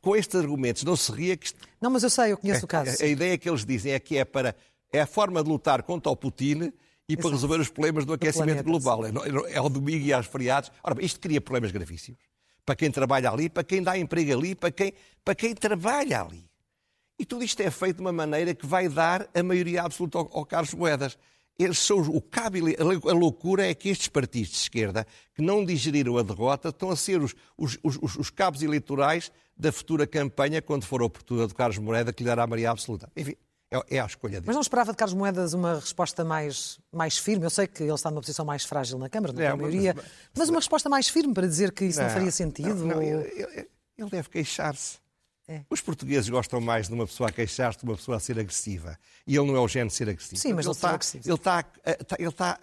com 0.00 0.16
estes 0.16 0.38
argumentos. 0.38 0.82
Não 0.84 0.96
se 0.96 1.10
ria 1.12 1.36
que... 1.36 1.52
Não, 1.80 1.90
mas 1.90 2.02
eu 2.02 2.10
sei, 2.10 2.32
eu 2.32 2.38
conheço 2.38 2.64
o 2.64 2.68
caso. 2.68 2.96
A, 3.00 3.04
a, 3.04 3.08
ideia 3.08 3.36
que 3.38 3.48
eles 3.48 3.64
dizem 3.64 3.92
é 3.92 3.98
que 3.98 4.16
é 4.16 4.24
para... 4.24 4.54
É 4.92 5.00
a 5.00 5.06
forma 5.06 5.42
de 5.42 5.50
lutar 5.50 5.82
contra 5.82 6.10
o 6.10 6.16
Putin 6.16 6.72
e 7.08 7.12
Exato. 7.12 7.22
para 7.22 7.30
resolver 7.30 7.60
os 7.60 7.68
problemas 7.68 8.04
do 8.04 8.12
aquecimento 8.12 8.62
do 8.62 8.70
global. 8.70 9.04
É, 9.04 9.10
é, 9.54 9.60
o 9.60 9.68
domingo 9.68 10.04
e 10.04 10.12
aos 10.12 10.26
feriados. 10.26 10.70
Ora 10.82 10.94
bem, 10.94 11.04
isto 11.04 11.20
cria 11.20 11.40
problemas 11.40 11.70
gravíssimos. 11.70 12.20
Para 12.64 12.76
quem 12.76 12.90
trabalha 12.90 13.30
ali, 13.30 13.48
para 13.48 13.64
quem 13.64 13.82
dá 13.82 13.98
emprego 13.98 14.32
ali, 14.32 14.54
para 14.54 14.70
quem, 14.70 14.92
para 15.24 15.34
quem 15.34 15.54
trabalha 15.54 16.22
ali. 16.22 16.48
E 17.18 17.24
tudo 17.24 17.44
isto 17.44 17.60
é 17.60 17.70
feito 17.70 17.96
de 17.96 18.02
uma 18.02 18.12
maneira 18.12 18.54
que 18.54 18.66
vai 18.66 18.88
dar 18.88 19.28
a 19.34 19.42
maioria 19.42 19.82
absoluta 19.82 20.18
ao, 20.18 20.30
ao 20.32 20.46
Carlos 20.46 20.74
Moedas 20.74 21.18
são 21.74 21.98
o 22.00 22.20
cabo, 22.20 22.56
a 23.08 23.12
loucura 23.12 23.66
é 23.66 23.74
que 23.74 23.88
estes 23.88 24.08
partidos 24.08 24.50
de 24.50 24.56
esquerda, 24.56 25.06
que 25.34 25.42
não 25.42 25.64
digeriram 25.64 26.18
a 26.18 26.22
derrota, 26.22 26.68
estão 26.68 26.90
a 26.90 26.96
ser 26.96 27.22
os, 27.22 27.34
os, 27.56 27.78
os, 27.82 28.16
os 28.16 28.30
cabos 28.30 28.62
eleitorais 28.62 29.30
da 29.56 29.72
futura 29.72 30.06
campanha, 30.06 30.60
quando 30.60 30.84
for 30.84 31.02
oportuna 31.02 31.46
de 31.46 31.54
Carlos 31.54 31.78
Moeda, 31.78 32.12
que 32.12 32.22
lhe 32.22 32.28
dará 32.28 32.42
a 32.42 32.46
maioria 32.46 32.70
absoluta. 32.70 33.10
Enfim, 33.16 33.34
é, 33.70 33.96
é 33.96 34.00
a 34.00 34.06
escolha 34.06 34.34
dele. 34.34 34.46
Mas 34.46 34.54
não 34.54 34.60
esperava 34.60 34.92
de 34.92 34.98
Carlos 34.98 35.14
Moedas 35.14 35.54
uma 35.54 35.76
resposta 35.76 36.24
mais, 36.24 36.78
mais 36.92 37.18
firme? 37.18 37.44
Eu 37.46 37.50
sei 37.50 37.66
que 37.66 37.82
ele 37.82 37.92
está 37.92 38.10
numa 38.10 38.20
posição 38.20 38.44
mais 38.44 38.64
frágil 38.64 38.98
na 38.98 39.08
Câmara, 39.08 39.32
não 39.32 39.42
é, 39.42 39.54
maioria, 39.54 39.94
mas, 39.94 40.04
mas, 40.04 40.12
mas, 40.36 40.48
uma 40.50 40.58
resposta 40.58 40.88
mais 40.88 41.08
firme 41.08 41.32
para 41.32 41.46
dizer 41.46 41.72
que 41.72 41.86
isso 41.86 41.98
não, 41.98 42.06
não 42.06 42.14
faria 42.14 42.30
sentido? 42.30 42.74
Não, 42.74 42.96
não, 42.96 43.02
ele, 43.02 43.68
ele 43.96 44.10
deve 44.10 44.28
queixar-se. 44.28 44.98
É. 45.48 45.62
Os 45.70 45.80
portugueses 45.80 46.28
gostam 46.28 46.60
mais 46.60 46.88
de 46.88 46.94
uma 46.94 47.06
pessoa 47.06 47.28
a 47.28 47.32
queixar-se 47.32 47.78
de 47.78 47.84
uma 47.84 47.96
pessoa 47.96 48.16
a 48.16 48.20
ser 48.20 48.38
agressiva. 48.38 48.98
E 49.26 49.36
ele 49.36 49.46
não 49.46 49.56
é 49.56 49.60
o 49.60 49.68
género 49.68 49.90
de 49.90 49.94
ser 49.94 50.08
agressivo. 50.08 50.40
Sim, 50.40 50.52
mas 50.54 50.66
ele 50.66 50.74
está, 50.74 50.98
ele 51.14 51.34
está, 51.34 51.64
ele 52.18 52.28
está 52.28 52.58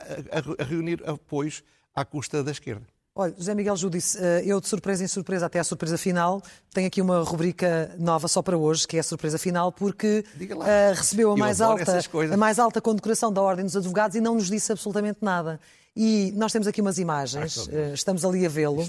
a, 0.59 0.63
reunir 0.63 1.01
apoios 1.07 1.63
à 1.95 2.03
custa 2.03 2.43
da 2.43 2.51
esquerda. 2.51 2.85
Olha, 3.15 3.31
José 3.37 3.53
Miguel 3.53 3.75
Ju 3.75 3.91
disse, 3.91 4.17
eh, 4.17 4.41
eu 4.43 4.59
de 4.59 4.67
surpresa 4.67 5.03
em 5.03 5.07
surpresa 5.07 5.45
até 5.45 5.59
a 5.59 5.63
surpresa 5.63 5.99
final, 5.99 6.41
tenho 6.73 6.87
aqui 6.87 6.99
uma 6.99 7.19
rubrica 7.19 7.95
nova 7.99 8.27
só 8.27 8.41
para 8.41 8.57
hoje, 8.57 8.87
que 8.87 8.97
é 8.97 9.01
a 9.01 9.03
surpresa 9.03 9.37
final, 9.37 9.71
porque 9.71 10.25
uh, 10.35 10.95
recebeu 10.95 11.31
a 11.31 11.37
mais, 11.37 11.61
alta, 11.61 11.99
a 12.33 12.37
mais 12.37 12.57
alta 12.57 12.81
condecoração 12.81 13.31
da 13.31 13.39
Ordem 13.39 13.65
dos 13.65 13.77
Advogados 13.77 14.15
e 14.15 14.21
não 14.21 14.33
nos 14.33 14.47
disse 14.47 14.71
absolutamente 14.71 15.19
nada. 15.21 15.59
E 15.95 16.33
nós 16.35 16.51
temos 16.51 16.67
aqui 16.67 16.81
umas 16.81 16.97
imagens, 16.97 17.69
ah, 17.69 17.93
estamos 17.93 18.25
ali 18.25 18.47
a 18.47 18.49
vê-lo, 18.49 18.81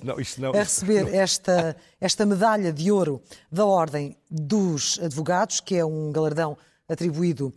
a 0.55 0.59
receber. 0.59 1.15
Esta, 1.15 1.77
esta 2.01 2.25
medalha 2.25 2.73
de 2.73 2.91
ouro 2.91 3.21
da 3.53 3.67
Ordem 3.67 4.17
dos 4.31 4.99
Advogados, 5.03 5.61
que 5.61 5.77
é 5.77 5.85
um 5.85 6.11
galardão 6.11 6.57
atribuído, 6.89 7.53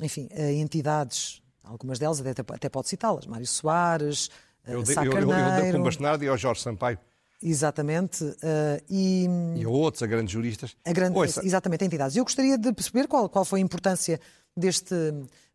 enfim, 0.00 0.28
a 0.32 0.52
entidades, 0.52 1.42
algumas 1.64 1.98
delas 1.98 2.20
até, 2.20 2.40
até 2.40 2.68
pode 2.68 2.88
citá-las, 2.88 3.26
Mário 3.26 3.48
Soares, 3.48 4.30
eu, 4.66 4.86
Sá 4.86 5.04
eu, 5.04 5.12
eu, 5.12 5.30
eu 5.30 5.62
dei 5.62 5.72
com 5.72 5.82
Bastardo 5.82 6.24
e 6.24 6.28
ao 6.28 6.36
Jorge 6.36 6.62
Sampaio. 6.62 6.98
Exatamente. 7.42 8.24
Uh, 8.24 8.82
e, 8.88 9.26
e 9.56 9.64
a 9.64 9.68
outros, 9.68 10.02
a 10.02 10.06
grandes 10.06 10.32
juristas. 10.32 10.76
A 10.84 10.92
grande, 10.92 11.18
exatamente, 11.44 11.84
a 11.84 11.86
entidades. 11.86 12.16
Eu 12.16 12.24
gostaria 12.24 12.56
de 12.56 12.72
perceber 12.72 13.06
qual, 13.06 13.28
qual 13.28 13.44
foi 13.44 13.60
a 13.60 13.62
importância 13.62 14.20
deste, 14.56 14.94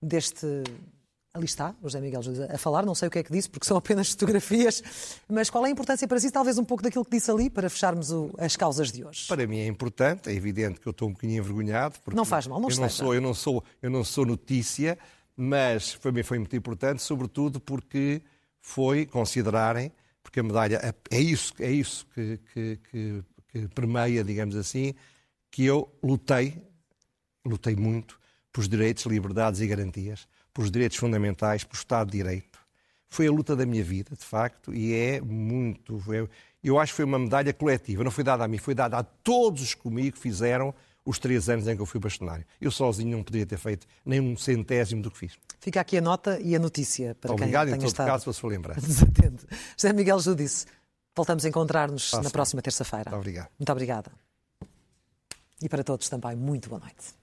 deste 0.01 0.63
Ali 1.33 1.45
está, 1.45 1.73
o 1.81 1.83
José 1.83 2.01
Miguel 2.01 2.19
a 2.53 2.57
falar, 2.57 2.85
não 2.85 2.93
sei 2.93 3.07
o 3.07 3.11
que 3.11 3.19
é 3.19 3.23
que 3.23 3.31
disse, 3.31 3.49
porque 3.49 3.65
são 3.65 3.77
apenas 3.77 4.09
fotografias, 4.11 4.83
mas 5.29 5.49
qual 5.49 5.65
é 5.65 5.69
a 5.69 5.71
importância 5.71 6.05
para 6.05 6.19
si, 6.19 6.29
talvez 6.29 6.57
um 6.57 6.65
pouco 6.65 6.83
daquilo 6.83 7.05
que 7.05 7.11
disse 7.11 7.31
ali, 7.31 7.49
para 7.49 7.69
fecharmos 7.69 8.11
o, 8.11 8.29
as 8.37 8.57
causas 8.57 8.91
de 8.91 9.05
hoje? 9.05 9.27
Para 9.29 9.47
mim 9.47 9.59
é 9.59 9.67
importante, 9.67 10.29
é 10.29 10.33
evidente 10.33 10.81
que 10.81 10.87
eu 10.87 10.91
estou 10.91 11.07
um 11.07 11.13
bocadinho 11.13 11.39
envergonhado. 11.39 11.95
Porque 12.03 12.17
não 12.17 12.25
faz 12.25 12.47
mal, 12.47 12.59
não 12.59 12.67
eu 12.69 12.77
não 12.77 12.89
sou, 12.89 13.15
eu 13.15 13.21
não 13.21 13.33
sou 13.33 13.63
Eu 13.81 13.89
não 13.89 14.03
sou 14.03 14.25
notícia, 14.25 14.99
mas 15.37 15.95
para 15.95 16.11
mim 16.11 16.21
foi 16.21 16.37
muito 16.37 16.53
importante, 16.53 17.01
sobretudo 17.01 17.61
porque 17.61 18.21
foi 18.61 19.05
considerarem, 19.05 19.91
porque 20.23 20.39
a 20.39 20.43
medalha 20.43 20.95
é 21.09 21.19
isso, 21.19 21.53
é 21.59 21.69
isso 21.69 22.05
que, 22.13 22.39
que, 22.53 22.79
que, 22.89 23.23
que 23.49 23.67
permeia, 23.69 24.23
digamos 24.23 24.55
assim, 24.55 24.93
que 25.49 25.65
eu 25.65 25.93
lutei, 26.01 26.61
lutei 27.45 27.75
muito, 27.75 28.19
pelos 28.53 28.69
direitos, 28.69 29.05
liberdades 29.05 29.59
e 29.59 29.67
garantias 29.67 30.27
pelos 30.53 30.71
direitos 30.71 30.97
fundamentais, 30.97 31.63
pelo 31.63 31.77
Estado 31.77 32.11
de 32.11 32.17
Direito. 32.17 32.59
Foi 33.09 33.27
a 33.27 33.31
luta 33.31 33.55
da 33.55 33.65
minha 33.65 33.83
vida, 33.83 34.15
de 34.15 34.23
facto, 34.23 34.73
e 34.73 34.93
é 34.93 35.21
muito. 35.21 36.01
Eu, 36.13 36.29
eu 36.63 36.79
acho 36.79 36.93
que 36.93 36.97
foi 36.97 37.05
uma 37.05 37.19
medalha 37.19 37.53
coletiva, 37.53 38.03
não 38.03 38.11
foi 38.11 38.23
dada 38.23 38.43
a 38.43 38.47
mim, 38.47 38.57
foi 38.57 38.73
dada 38.73 38.97
a 38.97 39.03
todos 39.03 39.61
os 39.61 39.73
que 39.73 39.81
comigo 39.81 40.17
fizeram 40.17 40.73
os 41.03 41.19
três 41.19 41.49
anos 41.49 41.67
em 41.67 41.75
que 41.75 41.81
eu 41.81 41.85
fui 41.85 41.99
bastonário. 41.99 42.45
Eu 42.59 42.71
sozinho 42.71 43.17
não 43.17 43.23
poderia 43.23 43.45
ter 43.45 43.57
feito 43.57 43.87
nem 44.05 44.19
um 44.19 44.37
centésimo 44.37 45.01
do 45.01 45.11
que 45.11 45.17
fiz. 45.17 45.37
Fica 45.61 45.79
aqui 45.79 45.99
a 45.99 46.01
nota 46.01 46.39
e 46.39 46.55
a 46.55 46.59
notícia 46.59 47.13
para 47.13 47.33
Obrigado, 47.33 47.67
quem 47.67 47.77
tenha 47.77 47.87
estado... 47.87 48.07
Obrigado, 48.09 48.19
em 48.19 48.23
todo 48.23 48.25
caso, 48.25 48.33
se 48.33 48.41
for 48.41 48.47
lembrar. 48.47 48.81
Desatento. 48.81 49.47
José 49.77 49.93
Miguel 49.93 50.19
Judice, 50.19 50.65
voltamos 51.15 51.45
a 51.45 51.49
encontrar-nos 51.49 52.11
na 52.13 52.31
próxima 52.31 52.63
terça-feira. 52.63 53.11
Muito 53.11 53.19
obrigado. 53.19 53.49
Muito 53.59 53.71
obrigada. 53.71 54.11
E 55.61 55.69
para 55.69 55.83
todos 55.83 56.09
também, 56.09 56.35
muito 56.35 56.67
boa 56.67 56.81
noite. 56.81 57.13